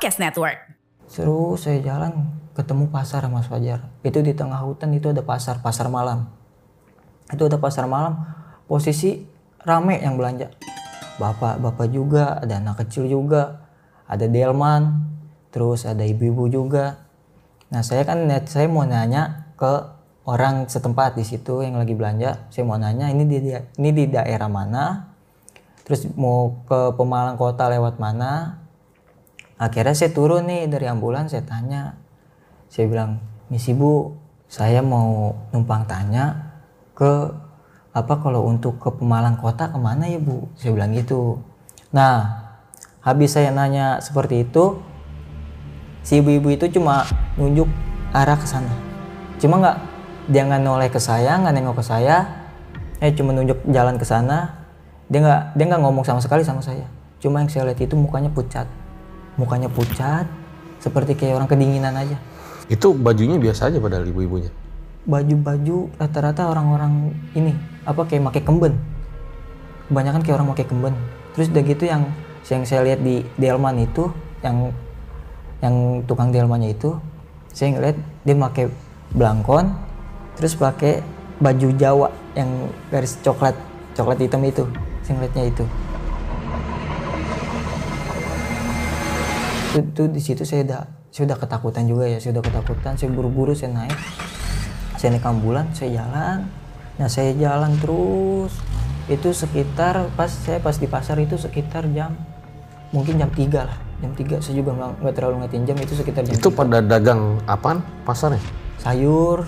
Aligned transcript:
Podcast 0.00 0.16
Network. 0.16 0.56
Seru 1.12 1.60
saya 1.60 1.76
jalan 1.84 2.32
ketemu 2.56 2.88
pasar 2.88 3.20
Mas 3.28 3.44
Fajar. 3.44 3.84
Itu 4.00 4.24
di 4.24 4.32
tengah 4.32 4.56
hutan 4.64 4.96
itu 4.96 5.12
ada 5.12 5.20
pasar, 5.20 5.60
pasar 5.60 5.92
malam. 5.92 6.24
Itu 7.28 7.44
ada 7.44 7.60
pasar 7.60 7.84
malam, 7.84 8.24
posisi 8.64 9.28
rame 9.60 10.00
yang 10.00 10.16
belanja. 10.16 10.56
Bapak-bapak 11.20 11.92
juga, 11.92 12.40
ada 12.40 12.64
anak 12.64 12.80
kecil 12.80 13.12
juga, 13.12 13.68
ada 14.08 14.24
delman, 14.24 15.04
terus 15.52 15.84
ada 15.84 16.00
ibu-ibu 16.00 16.48
juga. 16.48 17.04
Nah 17.68 17.84
saya 17.84 18.00
kan 18.08 18.24
net 18.24 18.48
saya 18.48 18.72
mau 18.72 18.88
nanya 18.88 19.52
ke 19.60 19.84
orang 20.24 20.64
setempat 20.64 21.20
di 21.20 21.28
situ 21.28 21.60
yang 21.60 21.76
lagi 21.76 21.92
belanja. 21.92 22.48
Saya 22.48 22.64
mau 22.64 22.80
nanya 22.80 23.12
ini 23.12 23.28
di 23.28 23.52
ini 23.52 23.90
di 23.92 24.08
daerah 24.08 24.48
mana, 24.48 25.12
terus 25.84 26.08
mau 26.16 26.64
ke 26.64 26.96
Pemalang 26.96 27.36
kota 27.36 27.68
lewat 27.68 28.00
mana, 28.00 28.59
akhirnya 29.60 29.92
saya 29.92 30.16
turun 30.16 30.48
nih 30.48 30.64
dari 30.72 30.88
ambulan 30.88 31.28
saya 31.28 31.44
tanya. 31.44 32.00
Saya 32.72 32.88
bilang 32.88 33.20
misi 33.52 33.76
bu 33.76 34.16
saya 34.48 34.80
mau 34.80 35.36
numpang 35.52 35.84
tanya 35.84 36.56
ke 36.96 37.28
apa 37.92 38.14
kalau 38.22 38.48
untuk 38.48 38.80
ke 38.80 38.88
Pemalang 38.88 39.36
kota 39.36 39.68
ke 39.68 39.76
mana 39.76 40.08
ya 40.08 40.16
bu? 40.16 40.48
Saya 40.56 40.72
bilang 40.72 40.96
gitu. 40.96 41.44
Nah 41.92 42.40
habis 43.04 43.36
saya 43.36 43.52
nanya 43.52 44.00
seperti 44.00 44.48
itu 44.48 44.80
si 46.00 46.24
ibu-ibu 46.24 46.56
itu 46.56 46.72
cuma 46.72 47.04
nunjuk 47.36 47.68
arah 48.16 48.40
ke 48.40 48.48
sana. 48.48 48.72
Cuma 49.36 49.60
nggak 49.60 49.76
dia 50.32 50.42
nggak 50.48 50.62
noleh 50.64 50.88
ke 50.88 50.96
saya 50.96 51.36
nggak 51.36 51.52
nengok 51.52 51.76
ke 51.76 51.84
saya. 51.84 52.48
Eh 53.04 53.12
cuma 53.12 53.36
nunjuk 53.36 53.60
jalan 53.68 54.00
ke 54.00 54.08
sana. 54.08 54.56
Dia 55.12 55.20
nggak 55.20 55.42
dia 55.52 55.64
nggak 55.68 55.82
ngomong 55.84 56.04
sama 56.06 56.24
sekali 56.24 56.40
sama 56.48 56.64
saya. 56.64 56.88
Cuma 57.20 57.44
yang 57.44 57.52
saya 57.52 57.68
lihat 57.68 57.84
itu 57.84 57.92
mukanya 57.92 58.32
pucat 58.32 58.79
mukanya 59.40 59.72
pucat 59.72 60.28
seperti 60.76 61.16
kayak 61.16 61.40
orang 61.40 61.48
kedinginan 61.48 61.96
aja. 61.96 62.20
Itu 62.68 62.92
bajunya 62.92 63.40
biasa 63.40 63.72
aja 63.72 63.80
padahal 63.80 64.04
ibu-ibunya. 64.04 64.52
baju-baju 65.00 65.88
rata-rata 65.96 66.52
orang-orang 66.52 67.16
ini 67.32 67.56
apa 67.88 68.04
kayak 68.04 68.20
pakai 68.30 68.42
kemben. 68.44 68.76
Kebanyakan 69.88 70.20
kayak 70.20 70.36
orang 70.36 70.48
pakai 70.52 70.66
kemben. 70.68 70.94
Terus 71.32 71.48
udah 71.48 71.62
gitu 71.64 71.84
yang 71.88 72.04
yang 72.52 72.62
saya 72.68 72.84
lihat 72.84 73.00
di 73.00 73.24
Delman 73.40 73.80
itu 73.80 74.12
yang 74.44 74.68
yang 75.64 76.04
tukang 76.08 76.32
Delmannya 76.32 76.72
itu 76.72 76.96
saya 77.52 77.76
ngeliat 77.76 77.96
dia 78.24 78.36
pakai 78.36 78.64
belangkon 79.12 79.64
terus 80.38 80.56
pakai 80.56 81.04
baju 81.42 81.68
Jawa 81.76 82.08
yang 82.32 82.48
garis 82.88 83.18
coklat 83.20 83.52
coklat 83.92 84.18
hitam 84.22 84.40
itu 84.46 84.64
saya 85.04 85.20
ngeliatnya 85.20 85.44
itu 85.52 85.64
itu, 89.70 89.78
itu 89.86 90.02
di 90.10 90.20
situ 90.20 90.42
saya 90.42 90.66
udah 90.66 90.82
saya 91.10 91.24
udah 91.30 91.38
ketakutan 91.38 91.84
juga 91.86 92.04
ya 92.06 92.18
saya 92.18 92.38
udah 92.38 92.44
ketakutan 92.44 92.92
saya 92.98 93.10
buru-buru 93.14 93.54
saya 93.54 93.70
naik. 93.74 93.98
Saya 94.98 95.16
naik 95.16 95.26
ambulan 95.26 95.70
saya 95.72 96.02
jalan. 96.02 96.50
Nah 96.98 97.08
saya 97.08 97.30
jalan 97.38 97.78
terus. 97.78 98.52
Itu 99.06 99.30
sekitar 99.34 100.10
pas 100.14 100.30
saya 100.30 100.58
pas 100.62 100.74
di 100.78 100.86
pasar 100.86 101.18
itu 101.22 101.34
sekitar 101.38 101.86
jam 101.94 102.14
mungkin 102.90 103.18
jam 103.18 103.30
3 103.30 103.46
lah. 103.62 103.78
Jam 104.02 104.12
3 104.14 104.42
saya 104.42 104.54
juga 104.58 104.70
nggak 104.74 105.14
terlalu 105.14 105.46
ngatin 105.46 105.62
jam 105.66 105.76
itu 105.78 105.94
sekitar 105.94 106.22
jam 106.26 106.34
Itu 106.34 106.50
pada 106.50 106.82
dagang 106.82 107.38
apaan 107.46 107.82
pasarnya? 108.02 108.42
sayur 108.80 109.44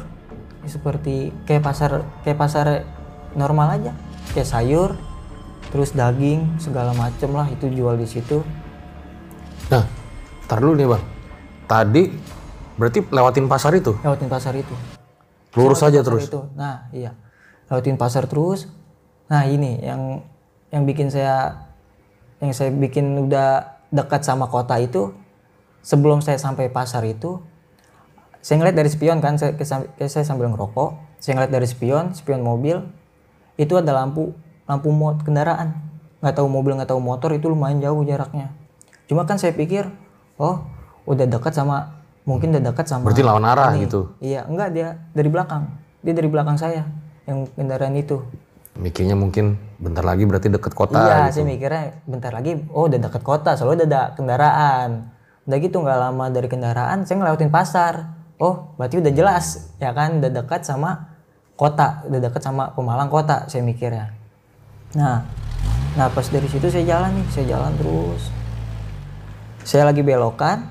seperti 0.68 1.32
kayak 1.48 1.64
pasar 1.64 2.04
kayak 2.22 2.38
pasar 2.38 2.66
normal 3.34 3.80
aja. 3.80 3.92
Kayak 4.36 4.48
sayur 4.48 4.90
terus 5.72 5.96
daging 5.96 6.60
segala 6.60 6.92
macem 6.92 7.32
lah 7.32 7.48
itu 7.48 7.66
jual 7.72 7.96
di 7.96 8.04
situ. 8.04 8.44
Nah, 9.72 9.88
tar 10.52 10.60
dulu 10.60 10.76
nih 10.76 10.88
bang. 10.92 11.02
Tadi 11.64 12.02
berarti 12.76 13.00
lewatin 13.08 13.48
pasar 13.48 13.72
itu, 13.72 13.96
lewatin 14.04 14.28
pasar 14.28 14.52
itu 14.52 14.76
lurus 15.56 15.80
Lewatin 15.80 15.88
aja 15.88 16.00
pasar 16.00 16.08
terus. 16.12 16.24
itu. 16.28 16.40
Nah, 16.56 16.76
iya. 16.92 17.10
Lewatin 17.68 17.96
pasar 17.96 18.24
terus. 18.28 18.68
Nah, 19.32 19.48
ini 19.48 19.80
yang 19.80 20.20
yang 20.72 20.84
bikin 20.84 21.08
saya 21.08 21.68
yang 22.40 22.52
saya 22.52 22.68
bikin 22.72 23.28
udah 23.28 23.80
dekat 23.92 24.24
sama 24.24 24.48
kota 24.48 24.76
itu 24.80 25.12
sebelum 25.84 26.24
saya 26.24 26.40
sampai 26.40 26.72
pasar 26.72 27.04
itu 27.04 27.38
saya 28.42 28.58
ngeliat 28.58 28.74
dari 28.74 28.90
spion 28.90 29.22
kan 29.22 29.38
saya, 29.38 29.54
saya 29.62 30.08
saya 30.10 30.24
sambil 30.26 30.50
ngerokok 30.50 31.20
saya 31.22 31.38
ngeliat 31.38 31.52
dari 31.52 31.68
spion 31.68 32.16
spion 32.16 32.42
mobil 32.42 32.82
itu 33.60 33.78
ada 33.78 33.94
lampu 33.94 34.34
lampu 34.66 34.90
mot 34.90 35.22
kendaraan 35.22 35.76
nggak 36.18 36.34
tahu 36.34 36.48
mobil 36.50 36.74
nggak 36.74 36.90
tahu 36.90 36.98
motor 36.98 37.30
itu 37.30 37.46
lumayan 37.46 37.78
jauh 37.78 38.02
jaraknya 38.02 38.50
cuma 39.06 39.22
kan 39.28 39.38
saya 39.38 39.54
pikir 39.54 39.86
oh 40.42 40.56
udah 41.06 41.26
dekat 41.30 41.54
sama 41.54 42.02
mungkin 42.26 42.54
udah 42.54 42.74
dekat 42.74 42.86
sama 42.90 43.06
Berarti 43.06 43.22
lawan 43.22 43.46
arah 43.46 43.70
ini. 43.74 43.86
gitu. 43.86 44.14
Iya, 44.18 44.46
enggak 44.46 44.68
dia 44.74 44.88
dari 45.14 45.28
belakang. 45.30 45.70
Dia 46.02 46.14
dari 46.14 46.28
belakang 46.30 46.58
saya 46.58 46.82
yang 47.26 47.46
kendaraan 47.54 47.94
itu. 47.94 48.18
Mikirnya 48.78 49.14
mungkin 49.14 49.60
bentar 49.78 50.02
lagi 50.02 50.24
berarti 50.24 50.48
deket 50.48 50.72
kota. 50.72 50.98
iya, 50.98 51.28
gitu. 51.28 51.38
saya 51.38 51.44
mikirnya 51.46 51.84
bentar 52.08 52.32
lagi 52.32 52.58
oh 52.72 52.88
udah 52.88 52.98
dekat 52.98 53.22
kota, 53.22 53.54
soalnya 53.54 53.84
udah 53.84 53.88
ada 53.88 54.02
kendaraan. 54.18 54.90
Udah 55.42 55.58
gitu 55.58 55.76
nggak 55.82 55.98
lama 55.98 56.24
dari 56.30 56.48
kendaraan 56.50 57.06
saya 57.06 57.22
ngelewatin 57.22 57.50
pasar. 57.50 57.94
Oh, 58.42 58.74
berarti 58.74 58.98
udah 58.98 59.12
jelas 59.14 59.70
ya 59.78 59.94
kan 59.94 60.18
udah 60.18 60.30
dekat 60.42 60.66
sama 60.66 61.14
kota, 61.54 62.02
udah 62.10 62.18
dekat 62.18 62.42
sama 62.42 62.74
Pemalang 62.74 63.06
kota 63.06 63.46
saya 63.46 63.62
mikirnya. 63.62 64.10
Nah, 64.98 65.22
nah 65.94 66.06
pas 66.10 66.26
dari 66.26 66.50
situ 66.50 66.66
saya 66.66 66.82
jalan 66.82 67.22
nih, 67.22 67.26
saya 67.30 67.46
jalan 67.54 67.70
terus. 67.78 68.41
Saya 69.62 69.86
lagi 69.86 70.02
belokan, 70.02 70.66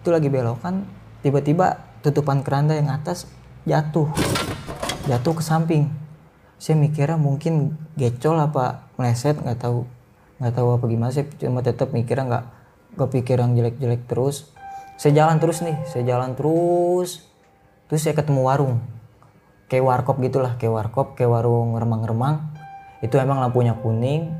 itu 0.00 0.08
lagi 0.08 0.32
belokan, 0.32 0.88
tiba-tiba 1.20 1.76
tutupan 2.00 2.40
keranda 2.40 2.72
yang 2.72 2.88
atas 2.88 3.28
jatuh, 3.68 4.08
jatuh 5.04 5.36
ke 5.36 5.44
samping. 5.44 5.92
Saya 6.56 6.80
mikirnya 6.80 7.20
mungkin 7.20 7.76
gecol 8.00 8.40
apa 8.40 8.88
meleset, 8.96 9.36
nggak 9.36 9.60
tahu, 9.60 9.84
nggak 10.40 10.56
tahu 10.56 10.68
apa 10.72 10.84
gimana. 10.88 11.12
Saya 11.12 11.28
cuma 11.36 11.60
tetap 11.60 11.92
mikirnya 11.92 12.24
nggak 12.32 12.44
kepikir 12.96 13.36
yang 13.44 13.52
jelek-jelek 13.52 14.08
terus. 14.08 14.48
Saya 14.96 15.20
jalan 15.20 15.36
terus 15.36 15.60
nih, 15.60 15.76
saya 15.84 16.08
jalan 16.08 16.32
terus, 16.32 17.20
terus 17.92 18.00
saya 18.00 18.16
ketemu 18.16 18.40
warung, 18.40 18.80
kayak 19.68 19.84
warkop 19.84 20.16
gitulah, 20.16 20.56
kayak 20.56 20.72
warkop, 20.80 21.12
kayak 21.12 21.28
warung 21.28 21.76
remang-remang. 21.76 22.56
Itu 23.04 23.20
emang 23.20 23.36
lampunya 23.44 23.76
kuning, 23.76 24.32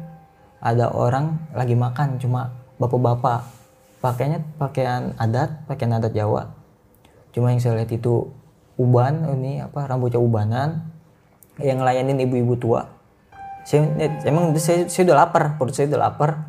ada 0.56 0.88
orang 0.88 1.36
lagi 1.52 1.76
makan 1.76 2.16
cuma 2.16 2.56
bapak-bapak 2.80 3.59
pakainya 4.00 4.40
pakaian 4.56 5.12
adat 5.20 5.68
pakaian 5.68 6.00
adat 6.00 6.12
Jawa. 6.16 6.56
Cuma 7.30 7.52
yang 7.52 7.60
saya 7.62 7.78
lihat 7.78 7.92
itu 7.92 8.32
uban 8.80 9.28
ini 9.36 9.60
apa 9.60 9.86
rambutnya 9.86 10.18
ubanan 10.18 10.88
yang 11.60 11.84
ngelayanin 11.84 12.16
ibu-ibu 12.24 12.56
tua. 12.56 12.88
Saya 13.68 13.92
emang 14.24 14.56
saya, 14.56 14.88
saya 14.88 15.12
udah 15.12 15.16
lapar 15.20 15.60
perut 15.60 15.76
saya 15.76 15.92
udah 15.92 16.00
lapar. 16.10 16.48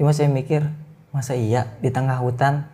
Cuma 0.00 0.16
saya 0.16 0.32
mikir 0.32 0.64
masa 1.12 1.36
iya 1.36 1.68
di 1.84 1.92
tengah 1.92 2.16
hutan 2.16 2.64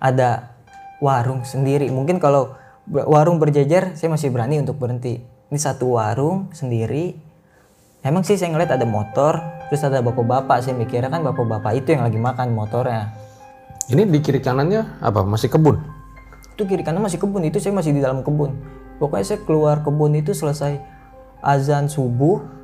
ada 0.00 0.56
warung 0.98 1.44
sendiri? 1.44 1.92
Mungkin 1.92 2.16
kalau 2.16 2.56
warung 2.88 3.36
berjejer 3.36 3.92
saya 3.94 4.08
masih 4.08 4.32
berani 4.32 4.64
untuk 4.64 4.80
berhenti. 4.80 5.20
Ini 5.52 5.58
satu 5.60 6.00
warung 6.00 6.50
sendiri. 6.56 7.14
Emang 8.00 8.24
sih 8.24 8.40
saya 8.40 8.48
ngeliat 8.54 8.72
ada 8.80 8.88
motor 8.88 9.44
terus 9.68 9.84
ada 9.84 10.00
bapak-bapak. 10.00 10.64
Saya 10.64 10.72
mikirnya 10.72 11.12
kan 11.12 11.20
bapak-bapak 11.20 11.76
itu 11.76 11.92
yang 11.92 12.08
lagi 12.08 12.16
makan 12.16 12.56
motornya 12.56 13.25
Ini 13.86 14.02
di 14.06 14.18
kiri 14.18 14.42
kanannya 14.42 14.98
apa? 14.98 15.22
Masih 15.22 15.46
kebun? 15.46 15.78
Itu 16.56 16.64
kiri 16.64 16.80
kanan 16.80 17.04
masih 17.04 17.20
kebun, 17.20 17.44
itu 17.44 17.60
saya 17.60 17.76
masih 17.76 17.92
di 17.92 18.00
dalam 18.00 18.24
kebun. 18.24 18.56
Pokoknya 18.96 19.36
saya 19.36 19.40
keluar 19.44 19.84
kebun 19.84 20.16
itu 20.16 20.32
selesai 20.32 20.80
azan 21.44 21.86
subuh, 21.92 22.56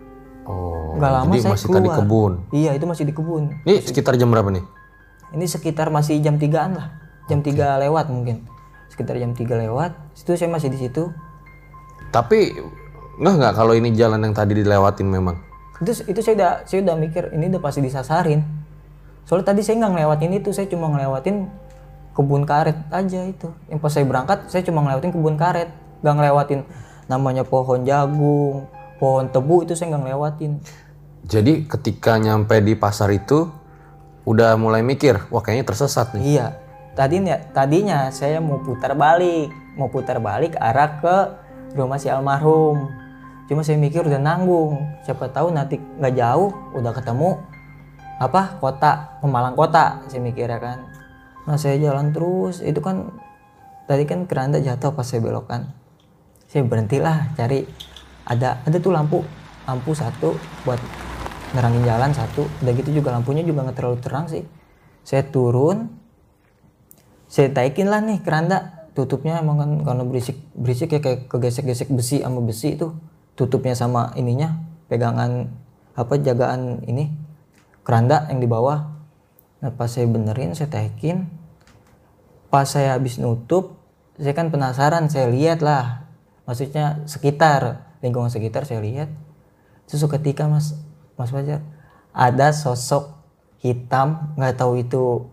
Oh, 0.42 0.98
nggak 0.98 1.12
lama 1.14 1.32
jadi 1.38 1.42
saya 1.46 1.52
masih 1.54 1.66
keluar. 1.70 1.78
tadi 1.78 1.88
kebun. 2.02 2.32
Iya, 2.50 2.70
itu 2.74 2.84
masih 2.90 3.04
di 3.06 3.14
kebun. 3.14 3.42
Ini 3.62 3.78
sekitar 3.78 4.18
jam 4.18 4.26
berapa 4.34 4.50
nih? 4.50 4.64
Ini 5.38 5.44
sekitar 5.46 5.86
masih 5.94 6.18
jam 6.18 6.34
3-an 6.34 6.72
lah. 6.74 6.88
Jam 7.30 7.46
3 7.46 7.78
lewat 7.78 8.10
mungkin. 8.10 8.42
Sekitar 8.90 9.22
jam 9.22 9.38
3 9.38 9.54
lewat. 9.54 9.94
Itu 10.18 10.34
saya 10.34 10.50
masih 10.50 10.74
di 10.74 10.82
situ. 10.82 11.14
Tapi 12.10 12.58
nggak 13.22 13.34
nggak 13.38 13.52
kalau 13.54 13.72
ini 13.78 13.94
jalan 13.94 14.18
yang 14.24 14.34
tadi 14.34 14.58
dilewatin 14.58 15.06
memang. 15.06 15.38
Itu 15.78 15.94
itu 16.10 16.20
saya 16.20 16.34
udah 16.34 16.52
saya 16.66 16.80
udah 16.90 16.96
mikir 16.98 17.30
ini 17.38 17.46
udah 17.54 17.62
pasti 17.62 17.78
disasarin. 17.78 18.42
Soalnya 19.26 19.54
tadi 19.54 19.60
saya 19.62 19.82
nggak 19.82 19.92
ngelewatin 19.98 20.32
itu, 20.34 20.50
saya 20.50 20.66
cuma 20.66 20.90
ngelewatin 20.90 21.46
kebun 22.12 22.44
karet 22.44 22.76
aja 22.92 23.20
itu. 23.24 23.48
Yang 23.70 23.78
pas 23.80 23.90
saya 23.94 24.04
berangkat, 24.04 24.38
saya 24.50 24.62
cuma 24.66 24.84
ngelewatin 24.84 25.12
kebun 25.14 25.36
karet, 25.38 25.70
nggak 26.04 26.14
ngelewatin 26.18 26.60
namanya 27.06 27.42
pohon 27.46 27.82
jagung, 27.86 28.66
pohon 29.00 29.26
tebu 29.30 29.66
itu 29.66 29.72
saya 29.74 29.94
nggak 29.94 30.02
ngelewatin. 30.06 30.52
Jadi 31.22 31.52
ketika 31.70 32.18
nyampe 32.18 32.58
di 32.58 32.74
pasar 32.74 33.14
itu 33.14 33.46
udah 34.26 34.58
mulai 34.58 34.82
mikir, 34.82 35.30
wah 35.30 35.42
kayaknya 35.42 35.66
tersesat 35.66 36.14
nih. 36.14 36.22
Iya, 36.38 36.46
tadinya 36.98 37.36
tadinya 37.54 37.98
saya 38.10 38.42
mau 38.42 38.58
putar 38.62 38.94
balik, 38.98 39.50
mau 39.78 39.86
putar 39.90 40.18
balik 40.18 40.58
arah 40.58 40.98
ke 40.98 41.16
rumah 41.78 41.98
si 41.98 42.10
almarhum. 42.10 42.90
Cuma 43.50 43.66
saya 43.66 43.78
mikir 43.78 44.06
udah 44.06 44.22
nanggung, 44.22 44.78
siapa 45.02 45.30
tahu 45.30 45.50
nanti 45.50 45.78
nggak 45.78 46.14
jauh 46.14 46.50
udah 46.78 46.92
ketemu 46.94 47.38
apa 48.22 48.62
kota 48.62 49.18
Pemalang 49.18 49.58
kota, 49.58 50.02
saya 50.06 50.22
mikir 50.22 50.46
ya 50.46 50.58
kan. 50.58 50.82
Nah 51.46 51.58
saya 51.58 51.78
jalan 51.78 52.14
terus, 52.14 52.62
itu 52.62 52.78
kan 52.78 53.10
tadi 53.90 54.06
kan 54.06 54.26
keranda 54.30 54.62
jatuh 54.62 54.94
pas 54.94 55.06
saya 55.06 55.22
belokan. 55.22 55.70
Saya 56.46 56.62
berhentilah 56.66 57.34
cari 57.34 57.66
ada 58.26 58.62
ada 58.62 58.76
tuh 58.78 58.94
lampu 58.94 59.22
lampu 59.66 59.94
satu 59.94 60.34
buat 60.66 60.78
nerangin 61.54 61.82
jalan 61.86 62.10
satu. 62.14 62.46
Udah 62.62 62.72
gitu 62.78 62.90
juga 63.02 63.14
lampunya 63.14 63.42
juga 63.42 63.66
nggak 63.66 63.76
terlalu 63.78 63.98
terang 64.02 64.26
sih. 64.26 64.42
Saya 65.02 65.26
turun 65.26 65.90
saya 67.26 67.50
taikin 67.50 67.90
lah 67.90 68.02
nih 68.02 68.22
keranda. 68.22 68.82
Tutupnya 68.92 69.40
emang 69.40 69.56
kan 69.56 69.70
karena 69.86 70.04
berisik 70.04 70.36
berisik 70.52 70.92
ya 70.92 71.00
kayak 71.00 71.30
kegesek-gesek 71.32 71.88
besi 71.88 72.20
sama 72.20 72.44
besi 72.44 72.76
itu 72.76 72.92
tutupnya 73.32 73.72
sama 73.72 74.12
ininya 74.20 74.52
pegangan 74.92 75.48
apa 75.96 76.20
jagaan 76.20 76.84
ini 76.84 77.08
keranda 77.82 78.26
yang 78.30 78.42
di 78.42 78.48
bawah. 78.48 78.90
Nah 79.62 79.70
pas 79.74 79.90
saya 79.90 80.10
benerin 80.10 80.54
saya 80.58 80.70
taikin 80.70 81.30
pas 82.50 82.66
saya 82.66 82.98
habis 82.98 83.16
nutup 83.16 83.78
saya 84.18 84.34
kan 84.34 84.50
penasaran 84.50 85.08
saya 85.08 85.30
lihat 85.30 85.62
lah. 85.62 86.06
Maksudnya 86.46 87.06
sekitar 87.06 87.86
lingkungan 88.02 88.30
sekitar 88.30 88.66
saya 88.66 88.82
lihat. 88.82 89.08
Terus 89.86 90.02
ketika 90.18 90.50
mas 90.50 90.74
mas 91.14 91.30
Fajar 91.30 91.62
ada 92.12 92.50
sosok 92.50 93.18
hitam 93.62 94.34
nggak 94.34 94.58
tahu 94.58 94.82
itu 94.82 95.30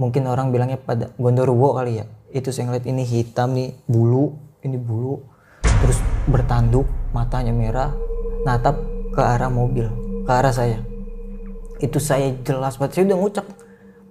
mungkin 0.00 0.24
orang 0.30 0.48
bilangnya 0.54 0.78
pada 0.78 1.12
gondoruo 1.18 1.74
kali 1.74 2.02
ya. 2.02 2.06
Itu 2.30 2.54
saya 2.54 2.70
ngeliat 2.70 2.86
ini 2.86 3.02
hitam 3.02 3.54
nih 3.54 3.74
bulu 3.90 4.34
ini 4.62 4.78
bulu. 4.78 5.18
Terus 5.62 5.98
bertanduk 6.30 6.86
matanya 7.10 7.50
merah 7.50 7.90
natap 8.46 8.78
ke 9.10 9.20
arah 9.20 9.50
mobil 9.50 9.90
ke 10.24 10.30
arah 10.30 10.54
saya 10.54 10.89
itu 11.80 11.98
saya 11.98 12.36
jelas 12.44 12.76
banget. 12.76 13.00
Saya 13.00 13.04
udah 13.10 13.18
ngucap 13.18 13.46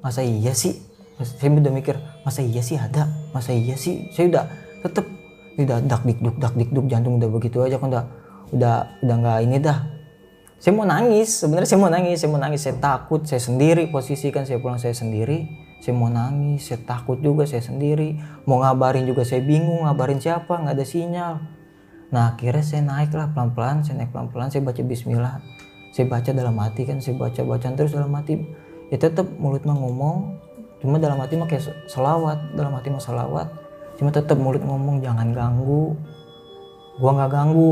masa 0.01 0.21
iya 0.25 0.51
sih? 0.57 0.81
Saya 1.21 1.53
udah 1.53 1.73
mikir 1.73 1.95
masa 2.25 2.41
iya 2.41 2.61
sih 2.65 2.75
ada? 2.75 3.07
Masa 3.31 3.53
iya 3.53 3.77
sih? 3.77 4.09
Saya 4.11 4.33
udah 4.33 4.43
tetep 4.81 5.05
udah 5.59 5.77
dak 5.85 6.01
dikduk 6.07 6.35
dak 6.39 6.53
dikduk 6.55 6.85
jantung 6.87 7.19
udah 7.19 7.29
begitu 7.29 7.59
aja 7.59 7.75
kan 7.75 7.91
udah 7.91 8.05
udah 8.55 8.75
udah 9.05 9.15
nggak 9.21 9.37
ini 9.45 9.57
dah. 9.61 9.79
Saya 10.59 10.75
mau 10.75 10.83
nangis 10.83 11.39
sebenarnya 11.39 11.69
saya 11.71 11.79
mau 11.79 11.91
nangis 11.91 12.17
saya 12.19 12.29
mau 12.31 12.41
nangis 12.41 12.61
saya 12.67 12.75
takut 12.79 13.23
saya 13.23 13.39
sendiri 13.39 13.87
posisi 13.87 14.27
kan 14.33 14.43
saya 14.43 14.59
pulang 14.59 14.81
saya 14.81 14.95
sendiri. 14.97 15.47
Saya 15.79 15.95
mau 15.95 16.11
nangis 16.11 16.67
saya 16.67 16.83
takut 16.83 17.23
juga 17.23 17.47
saya 17.47 17.63
sendiri. 17.63 18.19
Mau 18.43 18.59
ngabarin 18.59 19.07
juga 19.07 19.23
saya 19.23 19.39
bingung 19.39 19.87
ngabarin 19.87 20.19
siapa 20.19 20.59
nggak 20.59 20.75
ada 20.75 20.85
sinyal. 20.87 21.33
Nah 22.09 22.35
akhirnya 22.35 22.65
saya 22.65 22.81
naik 22.83 23.13
lah 23.13 23.31
pelan 23.31 23.53
pelan 23.53 23.77
saya 23.85 24.03
naik 24.03 24.11
pelan 24.11 24.27
pelan 24.33 24.49
saya 24.49 24.65
baca 24.65 24.81
Bismillah 24.81 25.58
saya 25.93 26.05
baca 26.05 26.29
dalam 26.29 26.55
hati 26.61 26.85
kan 26.85 26.97
saya 27.01 27.17
baca 27.17 27.41
bacaan 27.41 27.73
terus 27.77 27.93
dalam 27.93 28.13
hati. 28.13 28.39
Ya 28.89 28.97
tetap 28.97 29.29
mulut 29.37 29.61
mah 29.65 29.77
ngomong 29.77 30.17
cuma 30.79 30.95
dalam 30.95 31.19
hati 31.19 31.35
mah 31.35 31.45
kayak 31.45 31.69
selawat 31.91 32.55
dalam 32.57 32.73
hati 32.73 32.89
mah 32.89 33.03
selawat. 33.03 33.47
Cuma 33.99 34.09
tetap 34.09 34.39
mulut 34.39 34.63
ngomong 34.63 35.03
jangan 35.03 35.35
ganggu. 35.35 35.93
Gua 36.99 37.11
nggak 37.15 37.31
ganggu 37.31 37.71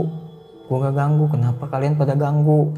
gua 0.67 0.77
nggak 0.83 0.95
ganggu. 0.95 1.25
Kenapa 1.31 1.63
kalian 1.71 1.93
pada 1.95 2.13
ganggu? 2.13 2.75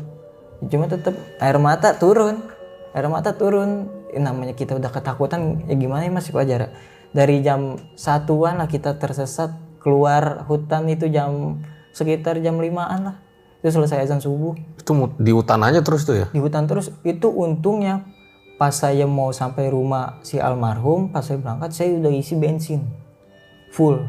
Cuma 0.70 0.86
tetap 0.86 1.16
air 1.40 1.58
mata 1.58 1.96
turun 1.96 2.60
air 2.94 3.08
mata 3.10 3.34
turun. 3.34 4.00
Eh, 4.10 4.18
namanya 4.18 4.58
kita 4.58 4.74
udah 4.74 4.90
ketakutan 4.90 5.70
ya 5.70 5.78
gimana 5.78 6.02
ya 6.02 6.10
masih 6.10 6.34
wajar 6.34 6.74
dari 7.14 7.46
jam 7.46 7.78
satuan 7.94 8.58
lah 8.58 8.66
kita 8.66 8.98
tersesat 8.98 9.54
keluar 9.78 10.50
hutan 10.50 10.90
itu 10.90 11.06
jam 11.14 11.62
sekitar 11.94 12.42
jam 12.42 12.58
limaan 12.58 13.14
lah 13.14 13.16
itu 13.60 13.76
selesai 13.76 14.08
azan 14.08 14.24
subuh. 14.24 14.56
Itu 14.80 14.96
di 15.20 15.32
hutan 15.36 15.60
aja 15.68 15.84
terus 15.84 16.08
tuh 16.08 16.16
ya? 16.16 16.28
di 16.32 16.40
hutan 16.40 16.64
terus. 16.64 16.96
Itu 17.04 17.28
untungnya 17.28 18.08
pas 18.56 18.72
saya 18.72 19.04
mau 19.04 19.36
sampai 19.36 19.68
rumah 19.72 20.20
si 20.24 20.40
almarhum 20.40 21.12
pas 21.12 21.24
saya 21.24 21.44
berangkat 21.44 21.76
saya 21.76 22.00
udah 22.00 22.12
isi 22.12 22.40
bensin. 22.40 22.88
Full. 23.76 24.00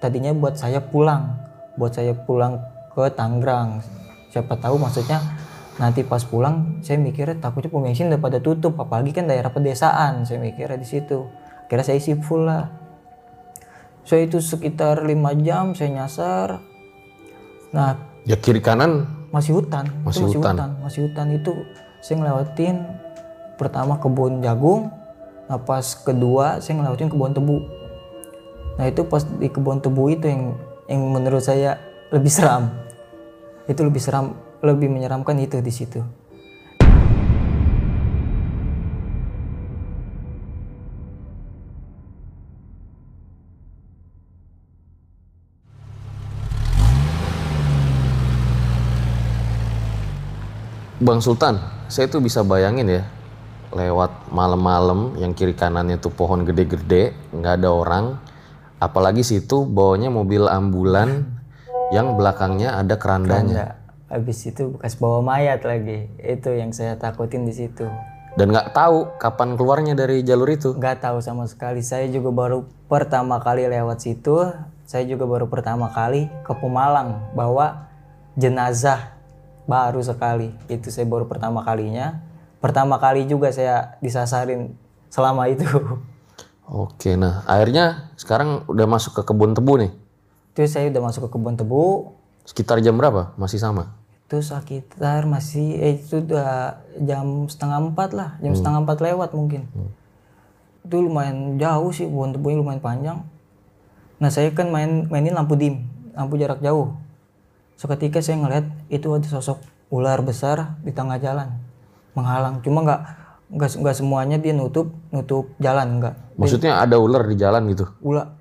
Tadinya 0.00 0.32
buat 0.32 0.56
saya 0.56 0.80
pulang. 0.80 1.36
Buat 1.76 2.00
saya 2.00 2.16
pulang 2.16 2.64
ke 2.96 3.04
Tangerang. 3.12 3.84
Siapa 4.32 4.56
tahu 4.56 4.80
maksudnya 4.80 5.20
nanti 5.74 6.06
pas 6.06 6.22
pulang 6.22 6.78
saya 6.86 7.02
mikirnya 7.02 7.36
takutnya 7.42 7.68
pom 7.68 7.84
bensin 7.84 8.08
udah 8.08 8.20
pada 8.24 8.40
tutup. 8.40 8.80
Apalagi 8.80 9.12
kan 9.12 9.28
daerah 9.28 9.52
pedesaan 9.52 10.24
saya 10.24 10.40
mikirnya 10.40 10.80
di 10.80 10.88
situ. 10.88 11.28
Kira 11.68 11.84
saya 11.84 12.00
isi 12.00 12.16
full 12.16 12.48
lah. 12.48 12.72
So 14.08 14.16
itu 14.16 14.40
sekitar 14.40 15.04
lima 15.04 15.36
jam 15.36 15.76
saya 15.76 15.92
nyasar. 15.92 16.60
Nah 17.72 18.13
Ya 18.24 18.36
kiri 18.40 18.60
kanan 18.64 19.04
masih 19.28 19.56
hutan. 19.60 19.88
Masih 20.04 20.24
itu 20.24 20.28
masih 20.28 20.38
hutan. 20.40 20.54
hutan. 20.56 20.70
masih 20.80 21.00
hutan. 21.08 21.26
Itu 21.32 21.52
saya 22.00 22.16
ngelewatin 22.20 22.76
pertama 23.60 23.96
kebun 24.02 24.42
jagung 24.42 24.90
nah 25.44 25.60
pas 25.60 25.84
kedua 25.92 26.56
saya 26.64 26.80
ngelewatin 26.80 27.12
kebun 27.12 27.36
tebu. 27.36 27.58
Nah 28.80 28.84
itu 28.88 29.04
pas 29.04 29.22
di 29.22 29.48
kebun 29.52 29.84
tebu 29.84 30.08
itu 30.08 30.24
yang 30.24 30.56
yang 30.88 31.02
menurut 31.12 31.44
saya 31.44 31.76
lebih 32.08 32.32
seram. 32.32 32.72
Itu 33.68 33.84
lebih 33.84 34.00
seram 34.00 34.36
lebih 34.64 34.88
menyeramkan 34.88 35.36
itu 35.36 35.60
di 35.60 35.68
situ 35.68 36.00
Bang 51.04 51.20
Sultan, 51.20 51.60
saya 51.92 52.08
tuh 52.08 52.24
bisa 52.24 52.40
bayangin 52.40 52.88
ya 52.88 53.04
lewat 53.76 54.32
malam-malam 54.32 55.20
yang 55.20 55.36
kiri 55.36 55.52
kanannya 55.52 56.00
tuh 56.00 56.08
pohon 56.08 56.48
gede-gede, 56.48 57.12
nggak 57.28 57.60
ada 57.60 57.68
orang, 57.68 58.16
apalagi 58.80 59.20
situ 59.20 59.68
bawanya 59.68 60.08
mobil 60.08 60.48
ambulan 60.48 61.28
yang 61.92 62.16
belakangnya 62.16 62.80
ada 62.80 62.96
kerandanya. 62.96 63.76
Anda 63.76 64.16
habis 64.16 64.48
itu 64.48 64.72
bekas 64.72 64.96
bawa 64.96 65.20
mayat 65.20 65.68
lagi 65.68 66.08
itu 66.24 66.48
yang 66.56 66.72
saya 66.72 66.96
takutin 66.96 67.44
di 67.44 67.52
situ. 67.52 67.84
Dan 68.40 68.56
nggak 68.56 68.72
tahu 68.72 69.20
kapan 69.20 69.60
keluarnya 69.60 69.92
dari 69.92 70.24
jalur 70.24 70.48
itu. 70.48 70.72
nggak 70.72 71.04
tahu 71.04 71.20
sama 71.20 71.44
sekali. 71.44 71.84
Saya 71.84 72.08
juga 72.08 72.32
baru 72.32 72.64
pertama 72.88 73.44
kali 73.44 73.68
lewat 73.68 74.00
situ 74.00 74.40
saya 74.84 75.04
juga 75.08 75.24
baru 75.24 75.48
pertama 75.48 75.88
kali 75.92 76.28
ke 76.44 76.52
Pemalang 76.56 77.32
bawa 77.32 77.88
jenazah 78.36 79.13
baru 79.64 80.00
sekali. 80.00 80.52
Itu 80.68 80.88
saya 80.88 81.04
baru 81.08 81.28
pertama 81.28 81.64
kalinya. 81.64 82.20
Pertama 82.60 82.96
kali 82.96 83.28
juga 83.28 83.52
saya 83.52 84.00
disasarin 84.00 84.72
selama 85.12 85.48
itu. 85.52 85.66
Oke, 86.64 87.12
nah 87.16 87.44
akhirnya 87.44 88.08
sekarang 88.16 88.64
udah 88.64 88.86
masuk 88.88 89.20
ke 89.20 89.22
kebun 89.28 89.52
tebu 89.52 89.76
nih. 89.84 89.92
itu 90.54 90.70
saya 90.70 90.86
udah 90.88 91.02
masuk 91.02 91.28
ke 91.28 91.30
kebun 91.36 91.58
tebu. 91.60 92.14
Sekitar 92.48 92.80
jam 92.80 92.96
berapa? 92.96 93.36
Masih 93.36 93.60
sama? 93.60 93.92
itu 94.24 94.40
sekitar 94.40 95.28
masih 95.28 95.76
eh 95.78 96.00
itu 96.00 96.24
udah 96.24 96.80
jam 97.04 97.46
setengah 97.46 97.78
empat 97.92 98.10
lah. 98.16 98.30
Jam 98.40 98.56
setengah 98.56 98.80
empat 98.82 98.98
lewat 99.04 99.30
mungkin. 99.36 99.68
Itu 100.82 101.04
lumayan 101.04 101.60
jauh 101.60 101.92
sih 101.92 102.08
kebun 102.08 102.32
tebunya 102.32 102.58
lumayan 102.58 102.80
panjang. 102.80 103.18
Nah 104.18 104.30
saya 104.32 104.48
kan 104.56 104.72
main 104.72 105.06
mainin 105.12 105.36
lampu 105.36 105.54
dim 105.60 105.84
lampu 106.16 106.40
jarak 106.40 106.64
jauh 106.64 106.96
seketika 107.74 108.22
saya 108.22 108.38
ngeliat 108.38 108.66
itu 108.88 109.06
ada 109.10 109.26
sosok 109.26 109.58
ular 109.90 110.22
besar 110.22 110.78
di 110.82 110.90
tengah 110.90 111.18
jalan 111.18 111.50
menghalang 112.14 112.62
cuma 112.62 112.82
nggak 112.82 113.00
nggak 113.50 113.70
nggak 113.78 113.96
semuanya 113.96 114.36
dia 114.38 114.54
nutup 114.54 114.90
nutup 115.10 115.50
jalan 115.58 116.00
enggak 116.00 116.14
Maksudnya 116.34 116.82
ada 116.82 116.98
ular 116.98 117.22
di 117.22 117.38
jalan 117.38 117.62
gitu. 117.70 117.86
ula 118.02 118.34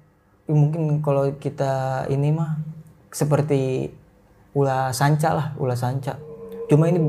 ya 0.50 0.54
mungkin 0.54 1.02
kalau 1.06 1.30
kita 1.38 2.06
ini 2.10 2.34
mah 2.34 2.58
seperti 3.10 3.90
ula 4.54 4.90
sanca 4.90 5.30
lah 5.34 5.48
ula 5.58 5.74
sanca 5.74 6.18
cuma 6.66 6.90
ini 6.90 7.00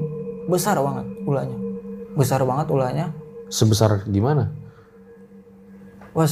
besar 0.47 0.77
banget 0.77 1.07
ulanya 1.25 1.57
besar 2.15 2.41
banget 2.45 2.67
ulanya 2.69 3.07
Sebesar 3.49 4.05
gimana? 4.09 4.51
wah 6.13 6.27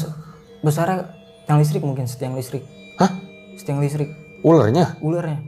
besarnya 0.61 1.11
yang 1.49 1.59
listrik 1.59 1.83
mungkin 1.83 2.07
setiang 2.07 2.35
listrik 2.35 2.65
Hah? 2.97 3.11
setiang 3.57 3.81
listrik 3.81 4.09
Ularnya? 4.43 4.99
ularnya 4.99 5.39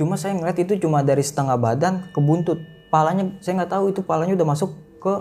cuma 0.00 0.16
saya 0.16 0.32
ngeliat 0.32 0.56
itu 0.56 0.80
cuma 0.80 1.04
dari 1.04 1.20
setengah 1.20 1.60
badan 1.60 2.08
ke 2.08 2.20
buntut. 2.24 2.56
Palanya 2.88 3.36
saya 3.44 3.60
nggak 3.60 3.70
tahu 3.76 3.92
itu 3.92 4.00
palanya 4.00 4.32
udah 4.32 4.48
masuk 4.48 4.72
ke 4.96 5.12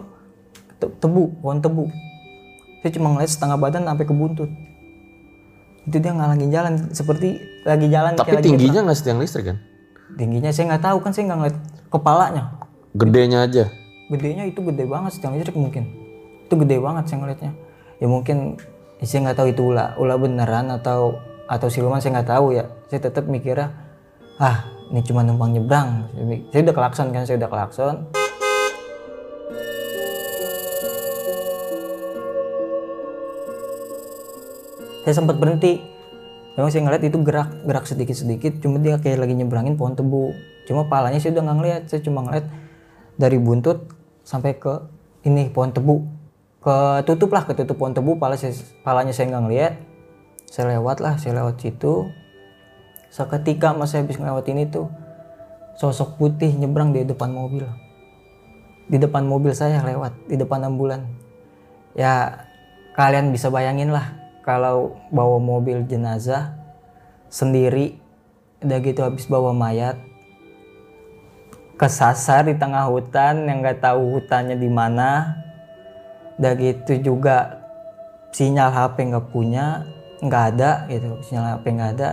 te- 0.79 0.93
tebu 1.03 1.35
pohon 1.43 1.59
tebu. 1.59 1.91
Saya 2.79 2.91
cuma 2.95 3.11
ngeliat 3.11 3.27
setengah 3.27 3.59
badan 3.59 3.83
sampai 3.83 4.07
ke 4.07 4.15
buntut. 4.15 4.47
Itu 5.83 5.99
dia 5.99 6.15
ngalangin 6.15 6.47
jalan 6.47 6.73
seperti 6.95 7.43
lagi 7.67 7.91
jalan 7.91 8.15
Tapi 8.15 8.39
kayak 8.39 8.45
tingginya 8.47 8.87
nggak 8.87 8.97
setiang 8.97 9.19
listrik 9.19 9.51
kan? 9.51 9.59
tingginya 10.09 10.49
saya 10.49 10.73
nggak 10.73 10.83
tahu 10.89 10.97
kan 11.05 11.11
saya 11.13 11.23
nggak 11.29 11.39
ngeliat 11.43 11.57
kepalanya. 11.91 12.43
Gedenya 12.95 13.39
aja. 13.45 13.65
gedenya 14.09 14.49
itu 14.49 14.65
gede 14.65 14.89
banget 14.89 15.11
setiang 15.13 15.37
listrik 15.37 15.53
mungkin. 15.53 15.85
Itu 16.49 16.57
gede 16.57 16.81
banget 16.81 17.03
saya 17.11 17.21
ngeliatnya. 17.21 17.51
Ya 18.01 18.07
mungkin 18.09 18.57
ya 18.97 19.05
saya 19.05 19.19
nggak 19.29 19.37
tahu 19.37 19.47
itu 19.53 19.61
ulah 19.69 19.93
ulah 20.01 20.17
beneran 20.17 20.73
atau 20.73 21.19
atau 21.45 21.67
siluman 21.69 22.01
saya 22.01 22.17
nggak 22.17 22.29
tahu 22.31 22.57
ya. 22.57 22.65
Saya 22.89 23.05
tetap 23.05 23.29
mikirnya 23.29 23.88
ah 24.39 24.63
ini 24.89 25.03
cuma 25.03 25.21
numpang 25.21 25.51
nyebrang. 25.51 26.07
Saya, 26.49 26.63
udah 26.63 26.75
kelakson 26.75 27.07
kan 27.11 27.27
saya 27.27 27.37
udah 27.43 27.49
kelakson 27.51 27.95
saya 35.03 35.13
sempat 35.13 35.35
berhenti. 35.37 35.83
Memang 36.55 36.71
saya 36.71 36.81
ngeliat 36.87 37.03
itu 37.03 37.19
gerak 37.23 37.49
gerak 37.67 37.85
sedikit 37.87 38.15
sedikit 38.15 38.53
cuma 38.63 38.79
dia 38.79 38.95
kayak 38.99 39.27
lagi 39.27 39.35
nyebrangin 39.35 39.75
pohon 39.75 39.99
tebu. 39.99 40.31
Cuma 40.65 40.87
palanya 40.87 41.19
saya 41.19 41.35
udah 41.35 41.43
nggak 41.43 41.57
ngeliat 41.59 41.81
saya 41.91 42.01
cuma 42.03 42.23
ngeliat 42.23 42.47
dari 43.19 43.37
buntut 43.39 43.91
sampai 44.23 44.55
ke 44.55 44.79
ini 45.27 45.51
pohon 45.51 45.75
tebu. 45.75 46.03
Ketutup 46.59 47.31
lah 47.35 47.43
ketutup 47.43 47.75
pohon 47.75 47.91
tebu 47.91 48.15
pala 48.15 48.39
saya, 48.39 48.55
palanya 48.87 49.11
saya 49.11 49.35
nggak 49.35 49.43
ngeliat. 49.43 49.73
Saya 50.47 50.79
lewat 50.79 51.03
lah 51.03 51.19
saya 51.19 51.43
lewat 51.43 51.59
situ 51.59 52.07
seketika 53.09 53.73
mas 53.73 53.97
habis 53.97 54.17
ngelewatin 54.17 54.65
itu 54.65 54.85
sosok 55.77 56.19
putih 56.21 56.53
nyebrang 56.53 56.93
di 56.93 57.05
depan 57.05 57.33
mobil. 57.33 57.65
Di 58.89 58.97
depan 58.97 59.25
mobil 59.25 59.53
saya 59.53 59.81
lewat 59.81 60.29
di 60.29 60.35
depan 60.37 60.65
ambulan. 60.65 61.05
Ya 61.97 62.45
kalian 62.93 63.33
bisa 63.33 63.49
bayangin 63.49 63.89
lah 63.89 64.13
kalau 64.45 64.97
bawa 65.09 65.37
mobil 65.41 65.85
jenazah 65.85 66.57
sendiri 67.29 68.01
udah 68.59 68.79
gitu 68.81 69.01
habis 69.05 69.29
bawa 69.29 69.55
mayat 69.55 69.95
kesasar 71.79 72.43
di 72.43 72.59
tengah 72.59 72.91
hutan 72.91 73.47
yang 73.47 73.63
nggak 73.63 73.79
tahu 73.79 74.19
hutannya 74.19 74.59
di 74.59 74.69
mana. 74.69 75.37
Udah 76.39 76.53
gitu 76.55 76.99
juga 76.99 77.59
sinyal 78.35 78.69
HP 78.71 79.09
nggak 79.09 79.27
punya 79.31 79.83
nggak 80.19 80.43
ada 80.55 80.71
gitu 80.91 81.19
sinyal 81.23 81.55
HP 81.55 81.65
nggak 81.79 81.91
ada 81.99 82.09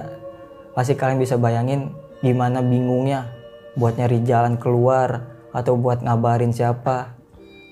pasti 0.77 0.93
kalian 0.93 1.17
bisa 1.17 1.41
bayangin 1.41 1.97
gimana 2.21 2.61
bingungnya 2.61 3.33
buat 3.81 3.97
nyari 3.97 4.21
jalan 4.29 4.61
keluar 4.61 5.25
atau 5.57 5.75
buat 5.81 6.05
ngabarin 6.05 6.53
siapa 6.53 7.17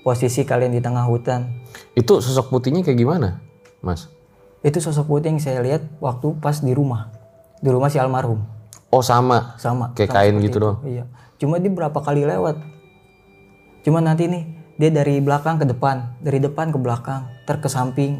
posisi 0.01 0.41
kalian 0.41 0.73
di 0.73 0.81
tengah 0.81 1.05
hutan. 1.05 1.45
Itu 1.93 2.17
sosok 2.19 2.49
putihnya 2.49 2.81
kayak 2.81 2.97
gimana, 2.97 3.39
Mas? 3.85 4.09
itu 4.65 4.81
sosok 4.81 5.05
putih 5.05 5.29
yang 5.29 5.37
saya 5.37 5.61
lihat 5.61 5.85
waktu 6.01 6.33
pas 6.41 6.57
di 6.57 6.73
rumah. 6.73 7.13
Di 7.61 7.69
rumah 7.69 7.93
si 7.93 8.01
almarhum. 8.01 8.41
Oh 8.89 9.05
sama, 9.05 9.53
sama 9.61 9.93
kayak 9.93 10.09
sama 10.09 10.17
kain 10.17 10.35
gitu 10.41 10.57
itu. 10.57 10.57
doang. 10.57 10.77
iya. 10.89 11.03
Cuma 11.37 11.61
dia 11.61 11.69
berapa 11.69 11.99
kali 12.01 12.25
lewat. 12.25 12.57
Cuma 13.85 14.01
nanti 14.01 14.25
nih 14.25 14.43
dia 14.81 14.89
dari 14.89 15.21
belakang 15.21 15.61
ke 15.61 15.69
depan 15.69 16.17
dari 16.19 16.41
depan 16.41 16.73
ke 16.73 16.81
belakang 16.81 17.29
ter 17.45 17.61
ke 17.61 17.69
samping 17.69 18.19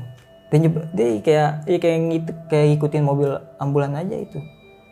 dia 0.53 0.71
dia 0.95 1.07
kayak 1.19 1.51
ya 1.67 1.77
kayak 1.81 1.99
ngit, 1.99 2.25
kayak 2.47 2.67
ikutin 2.79 3.03
mobil 3.03 3.27
ambulan 3.59 3.91
aja 3.97 4.15
itu 4.15 4.39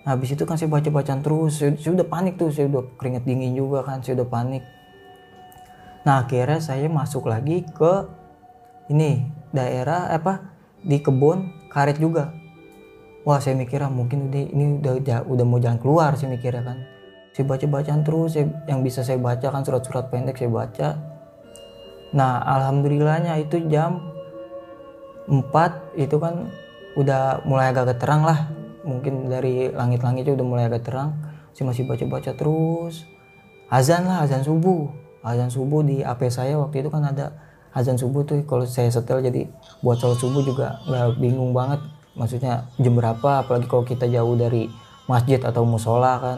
nah, 0.03 0.15
habis 0.15 0.35
itu 0.35 0.43
kan 0.43 0.55
saya 0.59 0.69
baca 0.69 0.87
bacaan 0.91 1.23
terus. 1.23 1.59
Saya, 1.59 1.75
saya 1.79 1.97
udah 1.97 2.07
panik 2.07 2.35
tuh. 2.35 2.51
Saya 2.51 2.67
udah 2.69 2.83
keringet 2.99 3.23
dingin 3.23 3.55
juga 3.55 3.83
kan. 3.83 4.03
Saya 4.03 4.21
udah 4.21 4.29
panik. 4.29 4.63
Nah 6.03 6.27
akhirnya 6.27 6.59
saya 6.59 6.91
masuk 6.91 7.31
lagi 7.31 7.63
ke 7.63 7.93
ini 8.91 9.23
daerah 9.55 10.11
apa 10.11 10.51
di 10.83 10.99
kebun 10.99 11.71
karet 11.71 11.95
juga. 11.95 12.35
Wah 13.23 13.39
saya 13.39 13.55
mikirnya 13.55 13.87
mungkin 13.87 14.27
udah 14.27 14.43
ini 14.51 14.65
udah 14.83 15.23
udah 15.23 15.45
mau 15.47 15.63
jalan 15.63 15.79
keluar 15.79 16.19
saya 16.19 16.35
mikirnya 16.35 16.63
kan. 16.67 16.77
Saya 17.31 17.47
baca 17.47 17.65
bacaan 17.71 18.01
terus. 18.03 18.35
Saya- 18.35 18.51
yang 18.67 18.83
bisa 18.83 18.99
saya 18.99 19.15
baca 19.15 19.47
kan 19.47 19.63
surat-surat 19.63 20.11
pendek 20.11 20.35
saya 20.35 20.51
baca. 20.51 20.89
Nah 22.11 22.43
alhamdulillahnya 22.43 23.39
itu 23.39 23.63
jam 23.71 24.03
4 25.31 25.95
itu 25.95 26.19
kan 26.19 26.51
udah 26.99 27.47
mulai 27.47 27.71
agak 27.71 27.95
terang 27.95 28.27
lah 28.27 28.51
mungkin 28.83 29.31
dari 29.31 29.71
langit-langitnya 29.71 30.35
udah 30.35 30.45
mulai 30.45 30.65
agak 30.67 30.87
terang 30.87 31.15
saya 31.53 31.69
masih 31.69 31.85
baca-baca 31.85 32.31
terus. 32.33 33.05
Azan 33.69 34.09
lah 34.09 34.25
azan 34.25 34.41
subuh. 34.41 34.89
Azan 35.23 35.49
subuh 35.49 35.85
di 35.85 36.03
AP 36.03 36.27
saya 36.27 36.59
waktu 36.59 36.83
itu 36.83 36.89
kan 36.89 37.05
ada 37.05 37.33
azan 37.71 37.95
subuh 37.95 38.25
tuh. 38.25 38.41
Kalau 38.43 38.65
saya 38.65 38.89
setel 38.89 39.21
jadi 39.21 39.47
buat 39.85 40.01
sholat 40.01 40.17
subuh 40.19 40.41
juga 40.41 40.81
nggak 40.89 41.21
bingung 41.21 41.53
banget. 41.53 41.79
Maksudnya 42.13 42.69
jam 42.77 42.93
berapa 42.93 43.45
apalagi 43.45 43.65
kalau 43.65 43.85
kita 43.85 44.05
jauh 44.09 44.37
dari 44.37 44.69
masjid 45.09 45.41
atau 45.41 45.65
musola 45.65 46.21
kan 46.21 46.37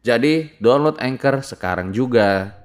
Jadi 0.00 0.56
download 0.56 0.96
Anchor 0.96 1.44
sekarang 1.44 1.92
juga. 1.92 2.56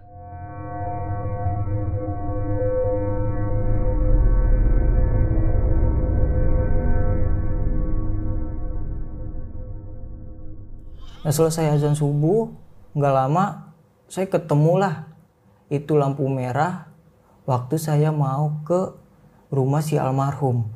Nah 11.27 11.34
selesai 11.34 11.75
azan 11.75 11.98
subuh, 12.00 12.56
nggak 12.96 13.12
lama 13.12 13.75
saya 14.08 14.32
ketemulah 14.32 15.12
itu 15.68 15.98
lampu 16.00 16.24
merah 16.32 16.88
waktu 17.44 17.75
saya 17.75 18.15
mau 18.15 18.63
ke 18.63 18.96
rumah 19.51 19.84
si 19.84 20.00
almarhum. 20.00 20.72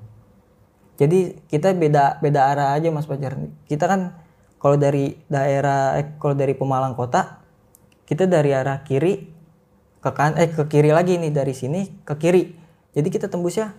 Jadi 1.00 1.40
kita 1.48 1.72
beda 1.72 2.20
beda 2.20 2.52
arah 2.52 2.76
aja 2.76 2.92
Mas 2.92 3.08
Fajar. 3.08 3.40
Kita 3.64 3.88
kan 3.88 4.28
kalau 4.60 4.76
dari 4.76 5.16
daerah 5.32 5.96
eh, 5.98 6.20
kalau 6.20 6.36
dari 6.36 6.52
Pemalang 6.54 6.94
kota 6.94 7.40
kita 8.04 8.28
dari 8.28 8.52
arah 8.52 8.84
kiri 8.84 9.32
ke 10.00 10.12
kan 10.16 10.36
eh 10.40 10.52
ke 10.52 10.68
kiri 10.68 10.92
lagi 10.92 11.16
nih 11.20 11.32
dari 11.32 11.56
sini 11.56 12.04
ke 12.04 12.16
kiri. 12.20 12.56
Jadi 12.96 13.08
kita 13.08 13.32
tembusnya 13.32 13.76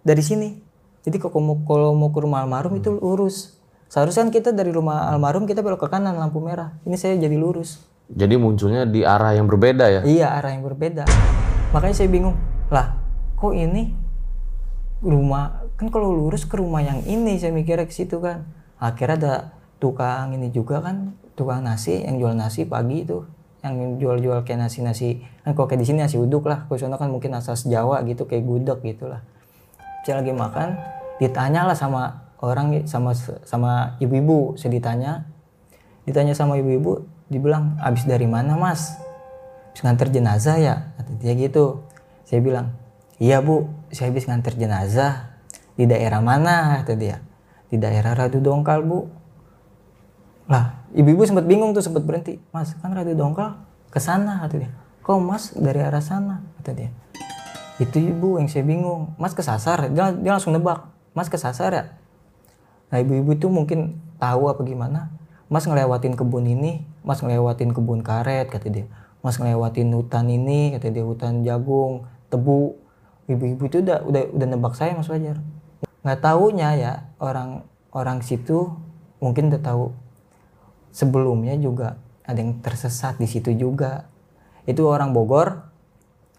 dari 0.00 0.22
sini. 0.22 0.54
Jadi 1.02 1.18
kalau 1.18 1.42
mau 1.42 1.56
kalau 1.66 1.90
mau 1.92 2.14
ke 2.14 2.20
rumah 2.22 2.46
almarhum 2.46 2.78
itu 2.78 2.94
lurus. 2.94 3.58
Seharusnya 3.90 4.24
kan 4.24 4.32
kita 4.32 4.50
dari 4.54 4.70
rumah 4.72 5.10
almarhum 5.10 5.44
kita 5.44 5.60
belok 5.60 5.84
ke 5.84 5.88
kanan 5.90 6.14
lampu 6.14 6.38
merah. 6.38 6.78
Ini 6.86 6.96
saya 6.96 7.18
jadi 7.18 7.34
lurus. 7.34 7.82
Jadi 8.12 8.38
munculnya 8.38 8.86
di 8.86 9.02
arah 9.02 9.34
yang 9.34 9.50
berbeda 9.50 9.84
ya. 9.88 10.00
Iya 10.06 10.26
arah 10.38 10.54
yang 10.54 10.62
berbeda. 10.62 11.04
Makanya 11.74 11.96
saya 11.96 12.08
bingung. 12.08 12.38
Lah 12.70 12.96
kok 13.34 13.52
ini 13.52 13.92
rumah 15.02 15.66
kan 15.74 15.90
kalau 15.90 16.14
lurus 16.14 16.46
ke 16.46 16.54
rumah 16.54 16.86
yang 16.86 17.02
ini 17.02 17.36
saya 17.42 17.50
mikirnya 17.50 17.88
ke 17.88 17.92
situ 17.92 18.22
kan. 18.22 18.46
Akhirnya 18.78 19.16
ada 19.18 19.34
tukang 19.82 20.30
ini 20.38 20.54
juga 20.54 20.78
kan 20.78 21.18
tukang 21.34 21.66
nasi 21.66 22.06
yang 22.06 22.22
jual 22.22 22.38
nasi 22.38 22.62
pagi 22.62 23.02
itu. 23.02 23.26
Yang 23.62 23.98
jual-jual 24.02 24.42
kayak 24.46 24.70
nasi-nasi 24.70 25.22
kan 25.42 25.58
kalau 25.58 25.66
kayak 25.66 25.82
di 25.82 25.86
sini 25.90 25.98
nasi 26.06 26.18
uduk 26.22 26.46
lah. 26.46 26.70
Kalau 26.70 26.78
sana 26.78 26.94
kan 26.94 27.10
mungkin 27.10 27.34
asas 27.34 27.66
Jawa 27.66 27.98
gitu 28.06 28.30
kayak 28.30 28.46
gudeg 28.46 28.78
gitu 28.86 29.10
lah 29.10 29.22
saya 30.02 30.18
lagi 30.18 30.34
makan 30.34 30.68
ditanya 31.22 31.62
lah 31.62 31.78
sama 31.78 32.26
orang 32.42 32.82
sama 32.90 33.14
sama 33.46 33.94
ibu-ibu. 34.02 34.58
Saya 34.58 34.74
ditanya 34.74 35.30
ditanya 36.02 36.34
sama 36.34 36.58
ibu-ibu 36.58 37.06
dibilang 37.30 37.78
abis 37.78 38.02
dari 38.04 38.26
mana 38.26 38.58
mas? 38.58 38.98
Habis 39.72 39.82
nganter 39.86 40.08
jenazah 40.10 40.58
ya 40.58 40.74
kata 40.98 41.10
dia 41.22 41.32
gitu. 41.38 41.86
Saya 42.26 42.42
bilang 42.42 42.74
iya 43.22 43.38
bu 43.38 43.70
saya 43.94 44.10
habis 44.10 44.26
nganter 44.26 44.58
jenazah. 44.58 45.30
Di 45.72 45.88
daerah 45.88 46.20
mana? 46.20 46.82
kata 46.82 46.98
dia. 46.98 47.22
Di 47.70 47.78
daerah 47.78 48.12
Radu 48.12 48.42
Dongkal 48.42 48.82
bu 48.82 49.06
lah 50.50 50.82
ibu-ibu 50.92 51.22
sempat 51.22 51.46
bingung 51.46 51.70
tuh 51.76 51.84
sempat 51.84 52.02
berhenti. 52.02 52.38
Mas 52.50 52.74
kan 52.78 52.90
Radu 52.90 53.14
Dongkal 53.14 53.56
ke 53.92 53.98
sana 54.02 54.42
kata 54.42 54.66
dia. 54.66 54.70
Kok 55.02 55.18
mas 55.18 55.52
dari 55.54 55.82
arah 55.82 56.02
sana? 56.02 56.42
kata 56.62 56.78
dia. 56.78 56.90
Itu 57.82 57.98
ibu 57.98 58.38
yang 58.38 58.46
saya 58.46 58.62
bingung. 58.62 59.14
Mas 59.18 59.34
kesasar? 59.34 59.90
Dia, 59.90 60.14
dia 60.14 60.30
langsung 60.30 60.54
nebak. 60.54 60.86
Mas 61.12 61.26
kesasar 61.26 61.70
ya? 61.74 61.84
Nah 62.92 63.02
ibu-ibu 63.02 63.34
itu 63.34 63.50
mungkin 63.50 63.98
tahu 64.22 64.46
apa 64.46 64.62
gimana. 64.62 65.10
Mas 65.50 65.66
ngelewatin 65.66 66.14
kebun 66.14 66.46
ini. 66.46 66.86
Mas 67.02 67.18
ngelewatin 67.18 67.74
kebun 67.74 68.06
karet 68.06 68.46
kata 68.52 68.70
dia. 68.70 68.86
Mas 69.22 69.38
ngelewatin 69.42 69.90
hutan 69.90 70.30
ini 70.30 70.76
kata 70.78 70.94
dia. 70.94 71.02
Hutan 71.02 71.42
jagung 71.42 72.06
tebu. 72.30 72.78
Ibu-ibu 73.26 73.66
itu 73.66 73.82
udah 73.82 74.06
udah 74.06 74.22
udah 74.34 74.46
nebak 74.46 74.74
saya 74.78 74.94
mas 74.94 75.10
Fajar. 75.10 75.42
Nggak 76.02 76.20
tahunya 76.22 76.68
ya 76.78 76.92
orang 77.22 77.66
orang 77.94 78.22
situ 78.22 78.70
mungkin 79.22 79.50
udah 79.50 79.62
tahu 79.62 79.94
sebelumnya 80.92 81.56
juga 81.56 81.96
ada 82.22 82.38
yang 82.38 82.60
tersesat 82.60 83.18
di 83.18 83.26
situ 83.26 83.50
juga. 83.56 84.06
Itu 84.68 84.86
orang 84.86 85.10
Bogor 85.10 85.66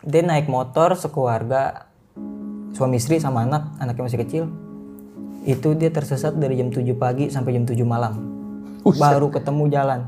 dia 0.06 0.24
naik 0.24 0.48
motor 0.48 0.96
sekeluarga 0.96 1.90
suami 2.76 3.00
istri 3.00 3.20
sama 3.20 3.44
anak 3.44 3.76
anaknya 3.82 4.04
masih 4.08 4.22
kecil. 4.24 4.44
Itu 5.44 5.76
dia 5.76 5.92
tersesat 5.92 6.40
dari 6.40 6.56
jam 6.56 6.72
7 6.72 6.88
pagi 6.96 7.28
sampai 7.28 7.52
jam 7.60 7.68
7 7.68 7.76
malam. 7.84 8.14
Baru 8.86 9.28
ketemu 9.28 9.68
jalan. 9.68 10.02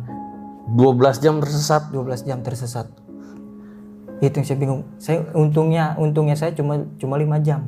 12 0.80 1.20
jam 1.20 1.36
tersesat? 1.44 1.92
12 1.92 2.24
jam 2.24 2.40
tersesat. 2.40 2.88
Itu 4.24 4.40
yang 4.40 4.48
saya 4.48 4.58
bingung. 4.58 4.82
Saya 4.96 5.28
untungnya 5.36 6.00
untungnya 6.00 6.40
saya 6.40 6.56
cuma 6.56 6.88
cuma 6.96 7.20
lima 7.20 7.36
jam. 7.44 7.68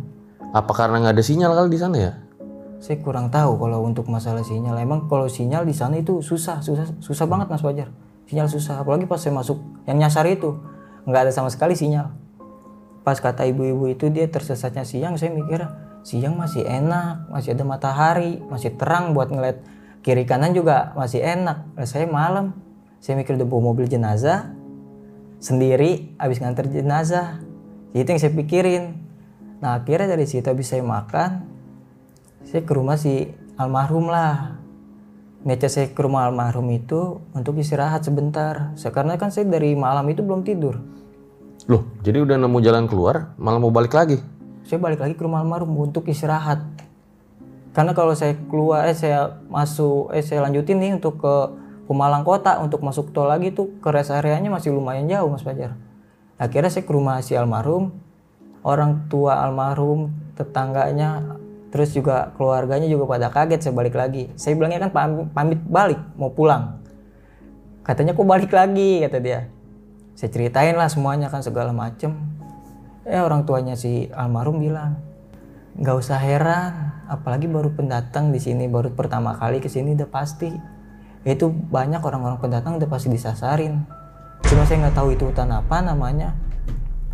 Apa 0.56 0.72
karena 0.72 1.04
nggak 1.04 1.20
ada 1.20 1.24
sinyal 1.26 1.52
kali 1.52 1.76
di 1.76 1.80
sana 1.80 1.98
ya 2.00 2.12
saya 2.78 3.02
kurang 3.02 3.34
tahu 3.34 3.58
kalau 3.58 3.82
untuk 3.82 4.06
masalah 4.06 4.46
sinyal. 4.46 4.78
Emang 4.78 5.10
kalau 5.10 5.26
sinyal 5.26 5.66
di 5.66 5.74
sana 5.74 5.98
itu 5.98 6.22
susah 6.22 6.62
susah 6.62 6.94
susah 7.02 7.26
banget 7.26 7.50
mas 7.50 7.66
Wajar. 7.66 7.90
Sinyal 8.30 8.48
susah 8.52 8.86
apalagi 8.86 9.10
pas 9.10 9.18
saya 9.18 9.34
masuk 9.34 9.58
yang 9.90 9.98
nyasar 9.98 10.30
itu. 10.30 10.62
Nggak 11.10 11.30
ada 11.30 11.32
sama 11.34 11.50
sekali 11.50 11.74
sinyal. 11.74 12.14
Pas 13.02 13.18
kata 13.18 13.48
ibu-ibu 13.50 13.90
itu 13.90 14.12
dia 14.14 14.30
tersesatnya 14.30 14.86
siang 14.86 15.18
saya 15.18 15.34
mikir 15.34 15.64
siang 16.06 16.38
masih 16.38 16.64
enak 16.64 17.28
masih 17.32 17.56
ada 17.58 17.64
matahari 17.68 18.40
masih 18.48 18.76
terang 18.80 19.12
buat 19.12 19.32
ngeliat 19.32 19.60
kiri 20.06 20.28
kanan 20.30 20.54
juga 20.54 20.94
masih 20.94 21.24
enak. 21.24 21.66
Saya 21.90 22.06
malam 22.06 22.54
saya 23.02 23.18
mikir 23.18 23.40
udah 23.42 23.48
bawa 23.48 23.74
mobil 23.74 23.90
jenazah 23.90 24.54
sendiri 25.42 26.14
habis 26.22 26.38
nganter 26.38 26.70
jenazah. 26.70 27.42
Itu 27.98 28.14
yang 28.14 28.22
saya 28.22 28.38
pikirin. 28.38 29.02
Nah 29.66 29.82
akhirnya 29.82 30.14
dari 30.14 30.30
situ 30.30 30.46
habis 30.46 30.70
saya 30.70 30.86
makan 30.86 31.57
saya 32.48 32.64
ke 32.64 32.72
rumah 32.72 32.96
si 32.96 33.28
almarhum 33.60 34.08
lah. 34.08 34.56
Niatnya 35.44 35.68
saya 35.68 35.88
ke 35.92 36.00
rumah 36.00 36.32
almarhum 36.32 36.64
itu 36.72 37.20
untuk 37.36 37.60
istirahat 37.60 38.08
sebentar. 38.08 38.72
Saya- 38.80 38.96
karena 38.96 39.20
kan 39.20 39.36
saya 39.36 39.44
dari 39.52 39.76
malam 39.76 40.08
itu 40.08 40.24
belum 40.24 40.48
tidur. 40.48 40.80
Loh 41.68 41.84
jadi 42.00 42.24
udah 42.24 42.40
nemu 42.40 42.58
jalan 42.64 42.88
keluar 42.88 43.36
malah 43.36 43.60
mau 43.60 43.68
balik 43.68 43.92
lagi? 43.92 44.24
Saya 44.64 44.80
balik 44.80 45.04
lagi 45.04 45.20
ke 45.20 45.24
rumah 45.28 45.44
almarhum 45.44 45.76
untuk 45.76 46.08
istirahat. 46.08 46.64
Karena 47.76 47.92
kalau 47.92 48.16
saya 48.16 48.40
keluar 48.48 48.88
eh 48.88 48.96
saya 48.96 49.44
masuk 49.52 50.16
eh 50.16 50.24
saya 50.24 50.48
lanjutin 50.48 50.80
nih 50.80 50.96
untuk 50.96 51.20
ke 51.20 51.36
Pemalang 51.88 52.28
kota 52.28 52.60
untuk 52.60 52.84
masuk 52.84 53.16
tol 53.16 53.32
lagi 53.32 53.56
tuh 53.56 53.80
ke 53.80 53.88
rest 53.96 54.12
areanya 54.12 54.52
masih 54.52 54.76
lumayan 54.76 55.08
jauh 55.08 55.32
mas 55.32 55.40
Fajar. 55.40 55.80
Akhirnya 56.36 56.68
saya 56.68 56.84
ke 56.84 56.92
rumah 56.92 57.24
si 57.24 57.32
almarhum. 57.32 57.96
Orang 58.60 59.08
tua 59.08 59.40
almarhum 59.40 60.12
tetangganya 60.36 61.37
terus 61.78 61.94
juga 61.94 62.34
keluarganya 62.34 62.90
juga 62.90 63.06
pada 63.06 63.30
kaget 63.30 63.70
saya 63.70 63.74
balik 63.78 63.94
lagi. 63.94 64.34
Saya 64.34 64.58
bilangnya 64.58 64.90
kan 64.90 65.30
pamit, 65.30 65.62
balik 65.62 66.02
mau 66.18 66.34
pulang. 66.34 66.82
Katanya 67.86 68.18
kok 68.18 68.26
balik 68.26 68.50
lagi? 68.50 69.06
kata 69.06 69.22
dia. 69.22 69.46
Saya 70.18 70.34
ceritain 70.34 70.74
lah 70.74 70.90
semuanya 70.90 71.30
kan 71.30 71.46
segala 71.46 71.70
macem. 71.70 72.18
Eh 73.06 73.22
orang 73.22 73.46
tuanya 73.46 73.78
si 73.78 74.10
almarhum 74.10 74.58
bilang 74.58 74.98
nggak 75.78 75.94
usah 75.94 76.18
heran 76.18 77.06
apalagi 77.06 77.46
baru 77.46 77.70
pendatang 77.70 78.34
di 78.34 78.42
sini 78.42 78.66
baru 78.66 78.90
pertama 78.98 79.38
kali 79.38 79.62
ke 79.62 79.70
sini 79.70 79.94
udah 79.94 80.10
pasti. 80.10 80.50
Itu 81.22 81.54
banyak 81.54 82.02
orang-orang 82.02 82.42
pendatang 82.42 82.82
udah 82.82 82.90
pasti 82.90 83.14
disasarin. 83.14 83.86
Cuma 84.50 84.66
saya 84.66 84.90
nggak 84.90 84.98
tahu 84.98 85.14
itu 85.14 85.30
hutan 85.30 85.54
apa 85.54 85.86
namanya. 85.86 86.34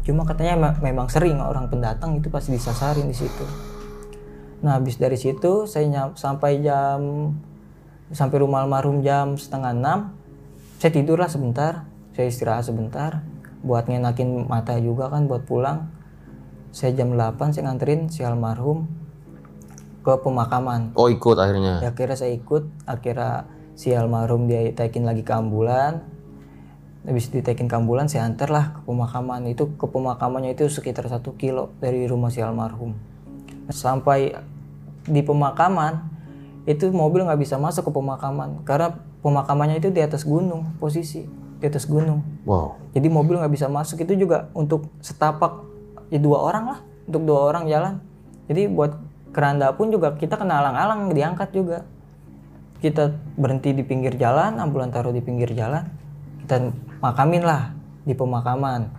Cuma 0.08 0.24
katanya 0.24 0.56
me- 0.56 0.80
memang 0.80 1.12
sering 1.12 1.44
orang 1.44 1.68
pendatang 1.68 2.16
itu 2.16 2.32
pasti 2.32 2.56
disasarin 2.56 3.12
di 3.12 3.16
situ 3.20 3.73
nah 4.64 4.80
habis 4.80 4.96
dari 4.96 5.20
situ 5.20 5.68
saya 5.68 5.86
nyam- 5.92 6.16
sampai 6.16 6.64
jam 6.64 7.00
sampai 8.16 8.38
rumah 8.40 8.64
almarhum 8.64 9.04
jam 9.04 9.36
setengah 9.36 9.76
enam 9.76 10.00
saya 10.80 10.96
tidur 10.96 11.20
lah 11.20 11.28
sebentar 11.28 11.84
saya 12.14 12.30
istirahat 12.30 12.64
sebentar 12.64 13.26
buat 13.64 13.88
ngenakin 13.88 14.46
mata 14.46 14.76
juga 14.78 15.08
kan 15.08 15.26
buat 15.26 15.48
pulang. 15.48 15.88
Saya 16.76 16.94
jam 16.94 17.16
8 17.16 17.56
saya 17.56 17.72
nganterin 17.72 18.12
si 18.12 18.22
almarhum 18.22 18.86
ke 20.04 20.14
pemakaman. 20.20 20.92
Oh 21.00 21.08
ikut 21.08 21.40
akhirnya? 21.40 21.80
Ya 21.80 21.96
akhirnya 21.96 22.20
saya 22.20 22.36
ikut 22.36 22.68
akhirnya 22.84 23.48
si 23.74 23.96
almarhum 23.96 24.52
dia 24.52 24.68
taikin 24.76 25.08
lagi 25.08 25.24
ke 25.24 25.32
ambulan. 25.32 26.04
Habis 27.08 27.32
ditaikin 27.32 27.68
ke 27.68 27.76
ambulan 27.76 28.08
saya 28.12 28.28
antar 28.28 28.52
lah 28.52 28.66
ke 28.76 28.80
pemakaman. 28.84 29.48
Itu 29.48 29.80
ke 29.80 29.88
pemakamannya 29.88 30.60
itu 30.60 30.68
sekitar 30.68 31.08
satu 31.08 31.40
kilo 31.40 31.72
dari 31.80 32.04
rumah 32.04 32.30
si 32.30 32.44
almarhum. 32.44 32.94
Sampai 33.72 34.36
di 35.08 35.22
pemakaman 35.24 36.12
itu 36.64 36.88
mobil 36.96 37.28
nggak 37.28 37.42
bisa 37.42 37.60
masuk 37.60 37.90
ke 37.90 37.92
pemakaman. 37.92 38.64
Karena 38.64 38.96
pemakamannya 39.20 39.84
itu 39.84 39.90
di 39.92 40.00
atas 40.00 40.24
gunung 40.24 40.76
posisi 40.80 41.28
di 41.60 41.66
atas 41.68 41.88
gunung. 41.88 42.24
Wow. 42.44 42.76
Jadi 42.92 43.08
mobil 43.08 43.40
nggak 43.40 43.54
bisa 43.54 43.72
masuk. 43.72 44.04
Itu 44.04 44.16
juga 44.20 44.52
untuk 44.56 44.92
setapak 45.00 45.64
ya 46.12 46.20
dua 46.20 46.44
orang 46.44 46.66
lah 46.76 46.80
untuk 47.08 47.24
dua 47.24 47.52
orang 47.52 47.68
jalan. 47.68 47.94
Jadi 48.48 48.68
buat 48.68 49.00
keranda 49.32 49.72
pun 49.76 49.90
juga 49.90 50.16
kita 50.16 50.36
kena 50.36 50.60
alang-alang 50.60 51.12
diangkat 51.12 51.50
juga. 51.56 51.88
Kita 52.84 53.16
berhenti 53.40 53.72
di 53.72 53.84
pinggir 53.88 54.20
jalan 54.20 54.60
ambulan 54.60 54.92
taruh 54.92 55.16
di 55.16 55.24
pinggir 55.24 55.56
jalan 55.56 56.04
kita 56.44 56.76
makamin 57.00 57.44
lah 57.48 57.72
di 58.04 58.12
pemakaman. 58.12 58.92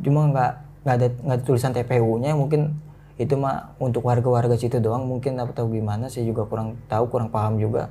Cuma 0.00 0.32
nggak 0.32 0.52
nggak 0.88 0.94
ada 0.96 1.08
nggak 1.12 1.36
ada 1.36 1.44
tulisan 1.44 1.72
TPU-nya 1.76 2.32
mungkin 2.32 2.72
itu 3.16 3.32
mah 3.36 3.72
untuk 3.80 4.04
warga-warga 4.04 4.60
situ 4.60 4.76
doang 4.76 5.08
mungkin 5.08 5.40
apa 5.40 5.56
tahu 5.56 5.80
gimana 5.80 6.12
saya 6.12 6.28
juga 6.28 6.44
kurang 6.44 6.76
tahu 6.88 7.08
kurang 7.08 7.32
paham 7.32 7.56
juga. 7.56 7.88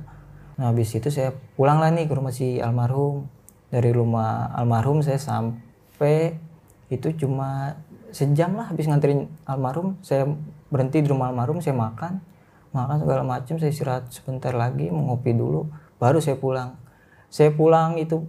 Nah 0.54 0.70
habis 0.70 0.94
itu 0.94 1.10
saya 1.10 1.34
pulang 1.58 1.82
lah 1.82 1.90
nih 1.90 2.06
ke 2.06 2.14
rumah 2.14 2.30
si 2.30 2.62
almarhum. 2.62 3.26
Dari 3.66 3.90
rumah 3.90 4.54
almarhum 4.54 5.02
saya 5.02 5.18
sampai 5.18 6.38
itu 6.86 7.10
cuma 7.18 7.74
sejam 8.14 8.54
lah 8.54 8.70
habis 8.70 8.86
nganterin 8.86 9.26
almarhum. 9.42 9.98
Saya 10.06 10.30
berhenti 10.70 11.02
di 11.02 11.08
rumah 11.10 11.34
almarhum 11.34 11.58
saya 11.58 11.74
makan. 11.74 12.22
Makan 12.70 12.96
segala 13.02 13.22
macam 13.26 13.58
saya 13.58 13.70
istirahat 13.72 14.12
sebentar 14.14 14.54
lagi 14.54 14.92
mau 14.94 15.14
ngopi 15.14 15.34
dulu 15.34 15.66
baru 15.98 16.22
saya 16.22 16.38
pulang. 16.38 16.78
Saya 17.26 17.50
pulang 17.50 17.98
itu 17.98 18.22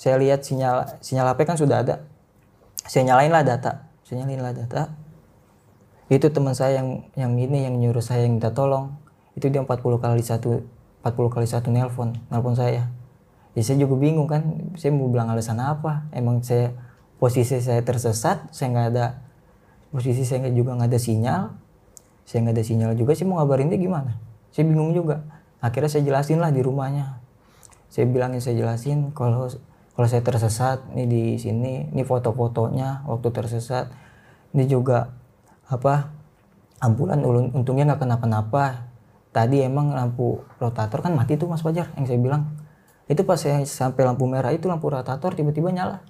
saya 0.00 0.16
lihat 0.16 0.48
sinyal 0.48 0.96
sinyal 1.04 1.28
HP 1.36 1.44
kan 1.44 1.60
sudah 1.60 1.84
ada. 1.84 2.08
Saya 2.88 3.12
nyalain 3.12 3.28
lah 3.28 3.44
data 3.44 3.88
saya 4.08 4.24
nyalain 4.24 4.40
lah 4.40 4.54
data 4.56 4.82
itu 6.08 6.32
teman 6.32 6.56
saya 6.56 6.80
yang 6.80 7.04
yang 7.20 7.36
ini 7.36 7.68
yang 7.68 7.76
nyuruh 7.76 8.00
saya 8.00 8.24
yang 8.24 8.40
minta 8.40 8.48
tolong. 8.48 8.96
Itu 9.36 9.52
dia 9.52 9.60
40 9.60 9.76
kali 10.00 10.24
satu 10.24 10.64
40 11.04 11.34
kali 11.34 11.44
satu 11.44 11.68
nelpon 11.68 12.16
nelpon 12.32 12.56
saya. 12.56 12.88
Ya 13.52 13.60
saya 13.60 13.76
juga 13.76 14.00
bingung 14.00 14.24
kan 14.24 14.72
saya 14.80 14.96
mau 14.96 15.12
bilang 15.12 15.28
alasan 15.28 15.60
apa? 15.60 16.08
Emang 16.16 16.40
saya 16.40 16.72
posisi 17.20 17.60
saya 17.60 17.84
tersesat 17.84 18.48
saya 18.56 18.66
nggak 18.72 18.86
ada 18.96 19.06
posisi 19.92 20.24
saya 20.24 20.48
juga 20.48 20.80
nggak 20.80 20.88
ada 20.88 21.00
sinyal. 21.00 21.42
Saya 22.24 22.44
nggak 22.44 22.56
ada 22.56 22.64
sinyal 22.64 22.90
juga 22.96 23.12
sih 23.12 23.28
mau 23.28 23.36
ngabarin 23.40 23.68
dia 23.68 23.76
gimana? 23.76 24.16
Saya 24.48 24.64
bingung 24.64 24.96
juga. 24.96 25.28
Akhirnya 25.60 25.92
saya 25.92 26.08
jelasin 26.08 26.40
lah 26.40 26.48
di 26.48 26.64
rumahnya. 26.64 27.20
Saya 27.92 28.08
bilangin 28.08 28.40
saya 28.40 28.56
jelasin 28.56 29.12
kalau 29.12 29.52
kalau 29.92 30.06
saya 30.08 30.22
tersesat 30.24 30.88
nih 30.94 31.04
di 31.10 31.22
sini 31.36 31.90
ini 31.92 32.00
foto-fotonya 32.00 33.04
waktu 33.04 33.28
tersesat. 33.28 33.92
Ini 34.56 34.64
juga 34.64 35.17
apa 35.68 36.16
ambulan 36.80 37.20
untungnya 37.52 37.94
nggak 37.94 38.08
kenapa-napa. 38.08 38.88
Tadi 39.28 39.60
emang 39.60 39.92
lampu 39.92 40.40
rotator 40.56 41.04
kan 41.04 41.12
mati 41.12 41.36
tuh 41.36 41.46
mas 41.46 41.60
Fajar 41.60 41.92
yang 41.94 42.08
saya 42.08 42.18
bilang. 42.18 42.42
Itu 43.08 43.24
pas 43.24 43.40
saya 43.40 43.60
sampai 43.64 44.04
lampu 44.04 44.24
merah 44.24 44.52
itu 44.52 44.66
lampu 44.68 44.88
rotator 44.88 45.36
tiba-tiba 45.36 45.68
nyala. 45.68 46.00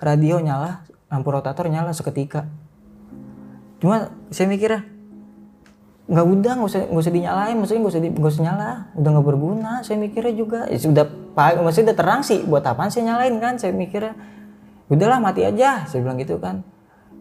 Radio 0.00 0.40
nyala 0.40 0.88
lampu 1.12 1.28
rotator 1.30 1.68
nyala 1.68 1.92
seketika. 1.92 2.48
Cuma 3.78 4.10
saya 4.32 4.48
mikirnya 4.48 4.88
nggak 6.06 6.26
udah 6.26 6.52
nggak 6.54 6.70
usah 6.70 6.80
nggak 6.86 7.02
usah 7.02 7.14
dinyalain 7.14 7.56
maksudnya 7.58 7.80
nggak 7.82 7.94
usah 7.94 8.02
di, 8.02 8.08
nggak 8.16 8.32
usah 8.32 8.44
nyala. 8.44 8.70
Udah 8.96 9.10
nggak 9.12 9.26
berguna 9.26 9.72
saya 9.84 9.96
mikirnya 10.00 10.34
juga. 10.34 10.60
Ya 10.72 10.78
sudah 10.80 11.04
pak 11.36 11.60
maksudnya 11.60 11.92
udah 11.92 11.98
terang 12.00 12.20
sih 12.24 12.40
buat 12.48 12.64
apaan 12.64 12.88
saya 12.88 13.12
nyalain 13.12 13.36
kan? 13.36 13.60
Saya 13.60 13.76
mikirnya 13.76 14.16
udahlah 14.88 15.20
mati 15.20 15.44
aja. 15.44 15.84
Saya 15.84 16.00
bilang 16.02 16.16
gitu 16.16 16.40
kan 16.40 16.64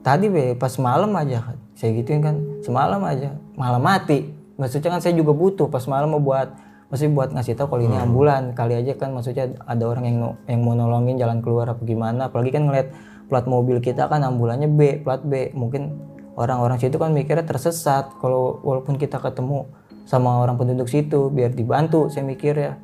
tadi 0.05 0.29
be 0.29 0.53
pas 0.53 0.77
malam 0.77 1.09
aja 1.17 1.57
saya 1.73 1.91
gituin 1.97 2.21
kan 2.21 2.35
semalam 2.61 3.01
aja 3.03 3.33
malam 3.57 3.81
mati. 3.81 4.31
Maksudnya 4.55 4.95
kan 4.95 5.01
saya 5.03 5.17
juga 5.19 5.35
butuh 5.35 5.67
pas 5.67 5.83
malam 5.91 6.15
mau 6.15 6.23
buat 6.23 6.55
maksudnya 6.87 7.11
buat 7.11 7.29
ngasih 7.35 7.59
tahu 7.59 7.75
kalau 7.75 7.83
ini 7.83 7.97
ambulan 7.99 8.55
kali 8.55 8.77
aja 8.79 8.95
kan 8.95 9.11
maksudnya 9.11 9.51
ada 9.67 9.83
orang 9.83 10.05
yang 10.07 10.17
yang 10.47 10.61
mau 10.63 10.77
nolongin 10.77 11.19
jalan 11.19 11.43
keluar 11.43 11.67
apa 11.67 11.83
gimana. 11.83 12.31
Apalagi 12.31 12.55
kan 12.55 12.71
ngeliat 12.71 12.93
plat 13.27 13.43
mobil 13.49 13.83
kita 13.83 14.07
kan 14.07 14.23
ambulannya 14.23 14.71
B 14.71 15.03
plat 15.03 15.19
B. 15.25 15.51
Mungkin 15.51 15.91
orang-orang 16.39 16.79
situ 16.79 16.95
kan 16.95 17.11
mikirnya 17.11 17.43
tersesat 17.43 18.15
kalau 18.23 18.63
walaupun 18.63 18.95
kita 18.95 19.19
ketemu 19.19 19.67
sama 20.05 20.39
orang 20.39 20.55
penduduk 20.55 20.85
situ 20.87 21.33
biar 21.33 21.51
dibantu 21.51 22.13
saya 22.13 22.23
mikir 22.23 22.53
ya 22.53 22.77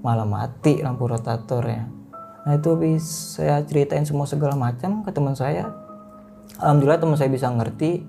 malah 0.00 0.28
mati 0.28 0.78
lampu 0.78 1.10
rotatornya 1.10 1.90
nah 2.46 2.54
itu 2.54 2.70
bisa 2.78 3.42
saya 3.42 3.60
ceritain 3.66 4.06
semua 4.06 4.24
segala 4.30 4.54
macam 4.54 5.02
ke 5.02 5.10
teman 5.10 5.34
saya 5.34 5.74
alhamdulillah 6.58 7.00
teman 7.00 7.16
saya 7.16 7.30
bisa 7.30 7.48
ngerti 7.50 8.04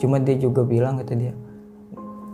cuma 0.00 0.18
dia 0.18 0.36
juga 0.40 0.64
bilang 0.64 0.98
kata 0.98 1.14
dia 1.14 1.32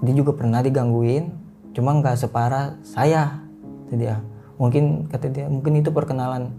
dia 0.02 0.14
juga 0.14 0.34
pernah 0.34 0.62
digangguin 0.62 1.34
cuma 1.74 1.94
nggak 1.98 2.16
separah 2.18 2.78
saya 2.82 3.42
kata 3.86 3.94
dia. 3.96 4.16
Mungkin 4.58 5.06
kata 5.08 5.26
dia 5.30 5.46
mungkin 5.46 5.78
itu 5.78 5.90
perkenalan 5.94 6.50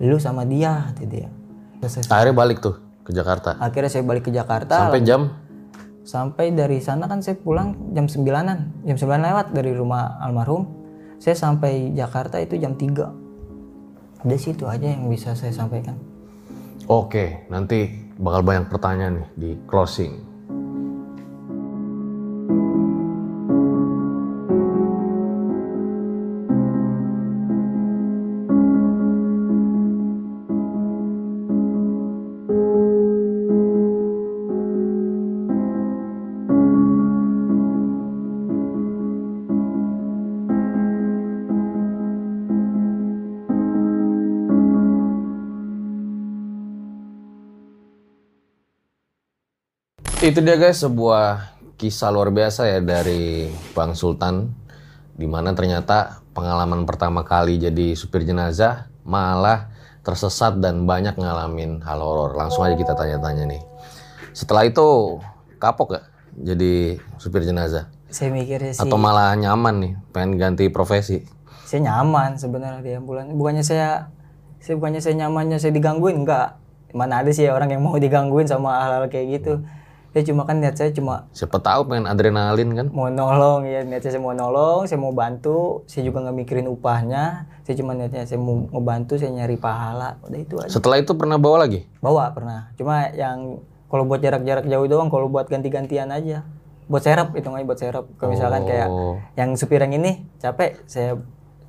lu 0.00 0.16
sama 0.18 0.42
dia 0.48 0.92
kata 0.92 1.04
dia. 1.04 1.28
Akhirnya 1.84 2.32
balik 2.32 2.64
tuh 2.64 2.80
ke 3.04 3.12
Jakarta. 3.12 3.60
akhirnya 3.60 3.92
saya 3.92 4.04
balik 4.04 4.24
ke 4.28 4.32
Jakarta. 4.32 4.88
Sampai 4.88 5.04
jam? 5.04 5.36
Sampai 6.04 6.52
dari 6.52 6.80
sana 6.80 7.04
kan 7.08 7.20
saya 7.20 7.36
pulang 7.36 7.92
jam 7.92 8.08
9-an 8.08 8.84
jam 8.84 8.96
9 8.96 9.28
lewat 9.28 9.46
dari 9.52 9.72
rumah 9.76 10.16
almarhum. 10.20 10.68
Saya 11.20 11.36
sampai 11.36 11.92
Jakarta 11.92 12.40
itu 12.40 12.56
jam 12.60 12.76
3 12.76 14.24
udah 14.24 14.40
situ 14.40 14.64
aja 14.64 14.88
yang 14.88 15.12
bisa 15.12 15.36
saya 15.36 15.52
sampaikan. 15.52 16.00
Oke, 16.88 17.44
nanti 17.52 18.03
bakal 18.18 18.40
banyak 18.46 18.66
pertanyaan 18.70 19.14
nih 19.22 19.28
di 19.34 19.50
closing. 19.66 20.33
Itu 50.24 50.40
dia 50.40 50.56
guys 50.56 50.80
sebuah 50.80 51.52
kisah 51.76 52.08
luar 52.08 52.32
biasa 52.32 52.64
ya 52.64 52.80
dari 52.80 53.52
Bang 53.76 53.92
Sultan 53.92 54.56
di 55.12 55.28
mana 55.28 55.52
ternyata 55.52 56.24
pengalaman 56.32 56.88
pertama 56.88 57.28
kali 57.28 57.60
jadi 57.60 57.92
supir 57.92 58.24
jenazah 58.24 58.88
malah 59.04 59.68
tersesat 60.00 60.56
dan 60.64 60.88
banyak 60.88 61.20
ngalamin 61.20 61.84
hal 61.84 62.00
horor. 62.00 62.32
Langsung 62.40 62.64
aja 62.64 62.72
kita 62.72 62.96
tanya-tanya 62.96 63.44
nih. 63.44 63.60
Setelah 64.32 64.64
itu 64.64 65.20
kapok 65.60 66.00
gak 66.00 66.04
jadi 66.40 66.96
supir 67.20 67.44
jenazah? 67.44 67.92
saya 68.14 68.30
mikirnya 68.30 68.70
sih 68.70 68.78
Atau 68.78 68.94
malah 68.94 69.34
nyaman 69.34 69.74
nih 69.82 69.92
pengen 70.14 70.38
ganti 70.38 70.70
profesi? 70.70 71.26
saya 71.64 71.90
nyaman 71.90 72.38
sebenarnya 72.38 72.80
di 72.86 72.92
ambulan 72.94 73.34
bukannya 73.34 73.66
saya 73.66 74.06
saya 74.62 74.78
bukannya 74.78 75.02
saya 75.02 75.26
nyamannya 75.26 75.58
saya 75.58 75.72
digangguin 75.74 76.22
enggak 76.22 76.54
mana 76.94 77.24
ada 77.24 77.34
sih 77.34 77.50
orang 77.50 77.72
yang 77.72 77.82
mau 77.82 77.98
digangguin 77.98 78.46
sama 78.46 78.84
hal-hal 78.84 79.10
kayak 79.10 79.42
gitu 79.42 79.64
ya 80.14 80.22
cuma 80.24 80.42
kan 80.42 80.56
niat 80.56 80.72
saya 80.72 80.88
cuma 80.88 81.26
Siapa 81.30 81.58
tahu 81.58 81.84
pengen 81.84 82.06
adrenalin 82.06 82.70
kan? 82.72 82.86
mau 82.88 83.06
nolong 83.06 83.66
ya 83.66 83.82
niatnya 83.82 84.08
saya 84.08 84.22
mau 84.22 84.30
nolong 84.30 84.86
saya 84.86 84.96
mau 84.96 85.10
bantu 85.10 85.82
saya 85.84 86.02
juga 86.02 86.22
nggak 86.22 86.36
mikirin 86.36 86.66
upahnya 86.66 87.24
saya 87.60 87.74
cuma 87.74 87.92
niatnya 87.92 88.22
saya 88.22 88.38
mau 88.38 88.62
ngebantu 88.64 89.14
saya 89.14 89.34
nyari 89.34 89.54
pahala 89.54 90.22
udah 90.22 90.38
itu 90.38 90.54
aja 90.56 90.70
Setelah 90.70 90.96
itu 90.96 91.12
pernah 91.12 91.34
bawa 91.34 91.66
lagi? 91.66 91.82
bawa 91.98 92.30
pernah 92.30 92.70
cuma 92.74 93.10
yang 93.10 93.58
kalau 93.84 94.04
buat 94.04 94.18
jarak-jarak 94.18 94.64
jauh 94.64 94.86
doang 94.86 95.06
kalau 95.06 95.26
buat 95.26 95.44
ganti-gantian 95.44 96.08
aja 96.08 96.46
buat 96.84 97.00
serap 97.00 97.32
itu 97.32 97.44
nggak 97.44 97.64
buat 97.64 97.80
serap 97.80 98.06
kalau 98.14 98.30
misalkan 98.32 98.62
kayak 98.64 98.86
Oh. 98.86 99.18
yang 99.34 99.52
supir 99.54 99.78
yang 99.78 99.92
ini 99.92 100.22
capek 100.36 100.78
saya 100.84 101.18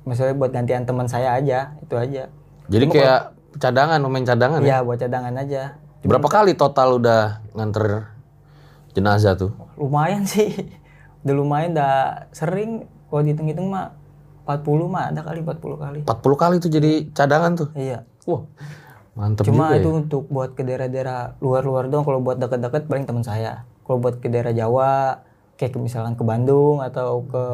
misalnya 0.02 0.34
buat 0.34 0.50
gantian 0.50 0.82
teman 0.82 1.04
saya 1.04 1.34
aja 1.34 1.74
itu 1.78 1.94
aja 1.94 2.30
Jadi 2.66 2.84
kayak 2.88 3.20
cadangan, 3.56 3.98
main 4.02 4.22
cadangan 4.22 4.60
ya? 4.60 4.66
Iya 4.68 4.78
buat 4.82 4.98
cadangan 4.98 5.34
aja 5.34 5.62
Berapa 6.00 6.28
kali 6.28 6.54
total 6.54 6.94
udah 6.96 7.42
nganter 7.50 8.15
jenazah 8.96 9.36
tuh? 9.36 9.52
lumayan 9.76 10.24
sih 10.24 10.56
udah 11.22 11.34
lumayan 11.34 11.70
udah 11.70 11.94
sering 12.30 12.70
kalau 13.06 13.20
dihitung-hitung 13.20 13.68
mah 13.68 13.92
40 14.44 14.64
mah 14.86 15.10
ada 15.10 15.20
kali 15.20 15.42
40 15.42 15.58
kali 15.76 16.00
40 16.02 16.16
kali 16.38 16.54
tuh 16.56 16.70
jadi 16.70 16.92
cadangan 17.10 17.52
tuh. 17.56 17.68
iya 17.74 18.06
Wah, 18.24 18.42
mantep 19.12 19.44
cuma 19.44 19.70
juga 19.70 19.76
itu 19.76 19.88
ya. 19.88 19.96
untuk 19.96 20.22
buat 20.26 20.50
ke 20.52 20.62
daerah-daerah 20.62 21.38
luar-luar 21.38 21.86
doang 21.86 22.02
kalau 22.02 22.18
buat 22.18 22.36
deket-deket 22.36 22.86
paling 22.86 23.04
teman 23.04 23.22
saya 23.22 23.52
kalau 23.82 23.98
buat 23.98 24.16
ke 24.16 24.26
daerah 24.26 24.50
Jawa 24.50 25.22
kayak 25.54 25.70
ke, 25.70 25.78
misalkan 25.78 26.14
ke 26.14 26.22
Bandung 26.22 26.80
atau 26.80 27.22
ke 27.22 27.44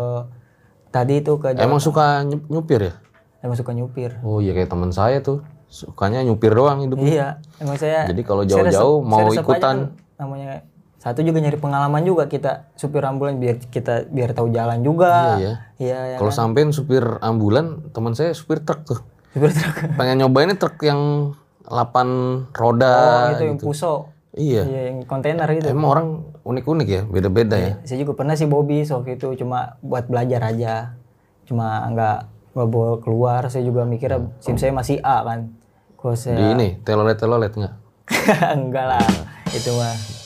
tadi 0.88 1.18
itu 1.18 1.36
ke 1.36 1.52
Jawa 1.52 1.64
Emang 1.64 1.78
suka 1.78 2.22
nyup- 2.22 2.48
nyupir 2.48 2.80
ya? 2.82 2.94
emang 3.40 3.54
suka 3.54 3.70
nyupir 3.70 4.16
Oh 4.20 4.38
iya 4.38 4.52
kayak 4.52 4.68
teman 4.68 4.90
saya 4.90 5.18
tuh. 5.18 5.42
Sukanya 5.66 6.20
nyupir 6.20 6.52
doang 6.52 6.80
hidup. 6.80 7.00
iya 7.00 7.40
emang 7.56 7.74
saya 7.74 8.04
Jadi 8.04 8.20
kalau 8.20 8.44
jauh-jauh 8.44 9.00
mau 9.00 9.24
saya 9.26 9.40
ikutan. 9.40 9.76
kan 9.88 9.96
namanya 10.18 10.68
satu 11.02 11.18
juga 11.20 11.42
nyari 11.42 11.58
pengalaman 11.58 12.02
juga 12.02 12.24
kita 12.24 12.70
supir 12.72 13.02
ambulan 13.02 13.34
biar 13.36 13.58
kita 13.60 14.06
biar 14.06 14.30
tahu 14.30 14.48
jalan 14.48 14.80
juga 14.80 15.34
Iya 15.34 15.42
ya. 15.42 15.54
iya 15.76 15.98
ya 16.06 16.16
Kalau 16.16 16.30
sampein 16.30 16.70
supir 16.70 17.02
ambulan, 17.18 17.90
teman 17.90 18.14
saya 18.14 18.30
supir 18.30 18.62
truk 18.62 18.86
tuh. 18.86 19.00
supir 19.28 19.50
truk 19.50 19.74
Pengen 19.98 20.22
nyobain 20.22 20.54
truk 20.54 20.78
yang 20.80 21.34
8 21.64 22.54
roda. 22.54 22.94
oh 22.94 23.26
itu 23.34 23.44
yang 23.44 23.58
puso 23.58 24.14
Iya. 24.32 24.62
iya 24.64 24.80
yang 24.88 25.04
kontainer 25.04 25.44
itu 25.50 25.68
Emang 25.68 25.90
orang 25.90 26.06
unik-unik 26.40 26.88
ya, 26.88 27.02
beda-beda 27.04 27.52
ya. 27.52 27.72
saya 27.82 27.98
juga 27.98 28.14
pernah 28.14 28.32
sih 28.32 28.46
Bobby 28.46 28.80
waktu 28.80 29.18
itu 29.18 29.28
cuma 29.36 29.76
buat 29.82 30.06
belajar 30.06 30.40
aja 30.46 30.96
cuma 31.42 31.84
nggak 31.84 32.16
nggak 32.52 32.68
bawa 32.70 32.96
keluar 32.96 33.44
saya 33.48 33.60
juga 33.60 33.82
mikirnya 33.82 34.30
sim 34.38 34.54
saya 34.54 34.70
masih 34.70 35.02
A 35.02 35.20
kan 35.20 35.52
kalau 35.98 36.14
Di 36.14 36.22
saya 36.22 36.48
ini, 36.48 36.78
telolet-telolet 36.80 37.52
nggak? 37.52 37.74
enggak 38.56 38.86
lah 38.88 39.04
itu 39.50 39.68
mah 39.74 40.21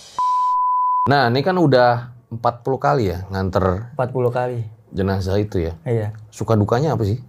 Nah, 1.07 1.31
ini 1.31 1.39
kan 1.47 1.55
udah 1.55 2.11
40 2.35 2.43
kali 2.83 3.15
ya 3.15 3.23
nganter 3.31 3.95
40 3.95 4.31
kali. 4.35 4.61
jenazah 4.91 5.39
itu 5.39 5.63
ya. 5.63 5.79
iya. 5.87 6.11
Suka 6.35 6.59
dukanya 6.59 6.99
apa 6.99 7.07
sih? 7.07 7.23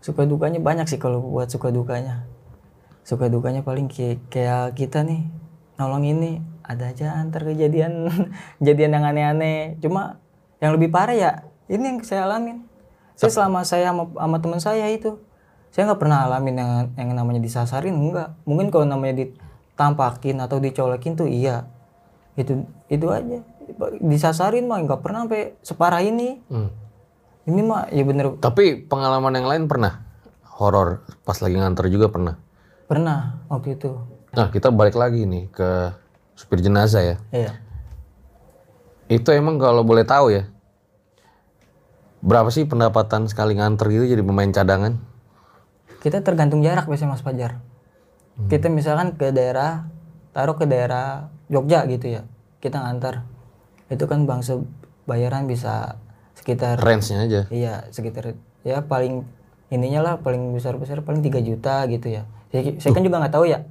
suka 0.00 0.24
dukanya 0.24 0.58
banyak 0.64 0.88
sih 0.88 0.96
kalau 0.96 1.20
buat 1.20 1.52
suka 1.52 1.68
dukanya. 1.68 2.24
Suka 3.04 3.28
dukanya 3.28 3.60
paling 3.60 3.88
kayak, 3.88 4.32
kayak 4.32 4.72
kita 4.76 5.04
nih 5.04 5.28
nolong 5.76 6.04
ini 6.08 6.40
ada 6.64 6.92
aja 6.92 7.16
antar 7.20 7.44
kejadian 7.44 8.08
kejadian 8.62 8.96
yang 8.96 9.04
aneh-aneh. 9.04 9.76
Cuma 9.82 10.22
yang 10.60 10.76
lebih 10.76 10.88
parah 10.88 11.16
ya 11.16 11.30
ini 11.68 11.84
yang 11.84 11.98
saya 12.00 12.24
alamin. 12.24 12.64
Saya 13.16 13.30
selama 13.34 13.60
saya 13.68 13.92
sama, 13.92 14.08
sama 14.08 14.36
teman 14.40 14.60
saya 14.60 14.88
itu 14.88 15.20
saya 15.68 15.92
nggak 15.92 16.00
pernah 16.00 16.24
alamin 16.24 16.56
yang 16.56 16.72
yang 16.96 17.10
namanya 17.12 17.40
disasarin 17.44 17.92
enggak. 17.92 18.32
Mungkin 18.48 18.72
kalau 18.72 18.88
namanya 18.88 19.26
ditampakin 19.26 20.40
atau 20.40 20.56
dicolekin 20.62 21.18
tuh 21.18 21.28
iya 21.28 21.68
itu 22.34 22.52
itu 22.86 23.06
aja 23.06 23.38
disasarin 23.98 24.64
mah 24.64 24.80
nggak 24.80 25.00
pernah 25.00 25.24
sampai 25.24 25.54
separah 25.60 26.00
ini 26.00 26.42
Hmm. 26.46 26.70
ini 27.44 27.60
mah 27.60 27.86
ya 27.88 28.02
bener 28.02 28.36
Tapi 28.36 28.82
pengalaman 28.82 29.32
yang 29.32 29.46
lain 29.46 29.64
pernah? 29.64 30.02
Horor 30.50 31.00
pas 31.20 31.36
lagi 31.36 31.54
nganter 31.54 31.88
juga 31.88 32.06
pernah? 32.06 32.36
pernah 32.84 33.38
waktu 33.46 33.74
itu 33.74 33.94
Nah, 34.30 34.46
kita 34.46 34.70
balik 34.70 34.94
lagi 34.94 35.22
nih 35.22 35.46
ke 35.48 35.90
supir 36.34 36.58
jenazah 36.58 37.02
ya. 37.04 37.16
iya 37.30 37.52
Itu 39.08 39.30
emang 39.30 39.58
kalau 39.58 39.82
boleh 39.82 40.02
tahu 40.02 40.30
ya, 40.30 40.46
berapa 42.20 42.46
sih 42.48 42.62
pendapatan 42.62 43.26
sekali 43.26 43.54
nganter 43.54 43.90
gitu 43.90 44.06
jadi 44.08 44.22
pemain 44.22 44.48
cadangan? 44.48 45.02
kita 45.98 46.22
tergantung 46.22 46.62
jarak 46.62 46.86
biasanya 46.86 47.12
Mas 47.12 47.20
Fajar. 47.20 47.60
Kita 48.46 48.66
misalkan 48.66 49.12
ke 49.14 49.28
daerah, 49.30 49.84
taruh 50.30 50.54
ke 50.54 50.64
daerah 50.66 51.28
Jogja 51.50 51.82
gitu 51.90 52.06
ya, 52.18 52.22
kita 52.62 52.78
ngantar. 52.78 53.26
Itu 53.90 54.06
kan 54.06 54.24
bangsa 54.24 54.62
bayaran 55.06 55.50
bisa 55.50 55.98
sekitar, 56.38 56.78
Range-nya 56.78 57.26
aja. 57.26 57.40
iya 57.50 57.84
sekitar 57.90 58.38
ya 58.62 58.80
paling 58.80 59.26
ininya 59.68 60.00
lah 60.00 60.14
paling 60.22 60.54
besar 60.54 60.78
besar 60.78 61.02
paling 61.02 61.20
3 61.20 61.42
juta 61.42 61.84
gitu 61.90 62.08
ya. 62.08 62.22
Saya, 62.54 62.74
saya 62.78 62.90
kan 62.94 63.02
juga 63.02 63.16
nggak 63.22 63.34
tahu 63.34 63.46
ya. 63.50 63.66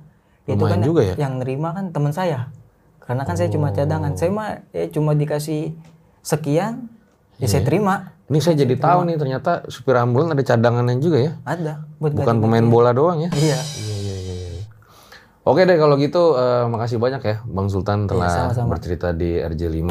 Itu 0.50 0.64
kan 0.66 0.80
juga 0.82 1.02
ya. 1.06 1.16
yang 1.16 1.40
nerima 1.40 1.72
kan 1.76 1.92
teman 1.96 2.12
saya. 2.12 2.52
Karena 3.02 3.26
kan 3.26 3.36
saya 3.40 3.50
cuma 3.50 3.74
cadangan. 3.74 4.14
Saya 4.20 4.30
mah 4.30 4.50
ya 4.70 4.86
cuma 4.92 5.18
dikasih 5.18 5.74
sekian 6.22 6.92
ya 7.40 7.48
saya 7.48 7.64
terima. 7.64 8.14
Ini 8.30 8.38
saya 8.44 8.56
jadi 8.62 8.78
tahu 8.78 9.10
nih 9.10 9.18
ternyata 9.18 9.66
supir 9.74 9.98
ambulan 9.98 10.38
ada 10.38 10.44
cadangannya 10.46 11.02
juga 11.02 11.18
ya. 11.18 11.32
ada 11.50 11.82
buat 11.98 12.14
Bukan 12.14 12.38
pemain 12.46 12.66
bola 12.70 12.94
doang 12.94 13.26
ya. 13.26 13.30
iya 13.34 13.58
Oke 15.48 15.64
deh 15.64 15.80
kalau 15.80 15.96
gitu 15.96 16.36
eh, 16.36 16.68
makasih 16.68 17.00
banyak 17.00 17.22
ya 17.24 17.36
Bang 17.48 17.72
Sultan 17.72 18.06
telah 18.06 18.52
sama-sama. 18.52 18.76
bercerita 18.76 19.16
di 19.16 19.40
RJ5. 19.40 19.88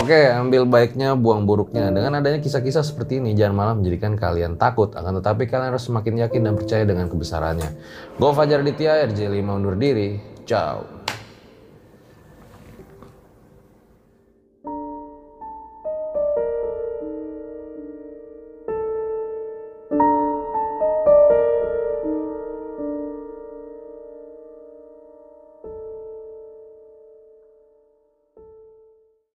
Oke, 0.00 0.32
ambil 0.32 0.64
baiknya, 0.64 1.12
buang 1.12 1.44
buruknya. 1.44 1.92
Dengan 1.92 2.16
adanya 2.16 2.40
kisah-kisah 2.40 2.80
seperti 2.80 3.20
ini 3.20 3.36
jangan 3.36 3.52
malah 3.52 3.74
menjadikan 3.76 4.16
kalian 4.16 4.56
takut, 4.56 4.96
akan 4.96 5.20
tetapi 5.20 5.44
kalian 5.44 5.76
harus 5.76 5.84
semakin 5.84 6.24
yakin 6.24 6.40
dan 6.40 6.54
percaya 6.56 6.88
dengan 6.88 7.12
kebesarannya. 7.12 7.68
Gue 8.16 8.30
Fajar 8.32 8.64
Ditya, 8.64 9.04
RJ5 9.12 9.44
undur 9.44 9.76
diri. 9.76 10.16
Ciao. 10.48 11.03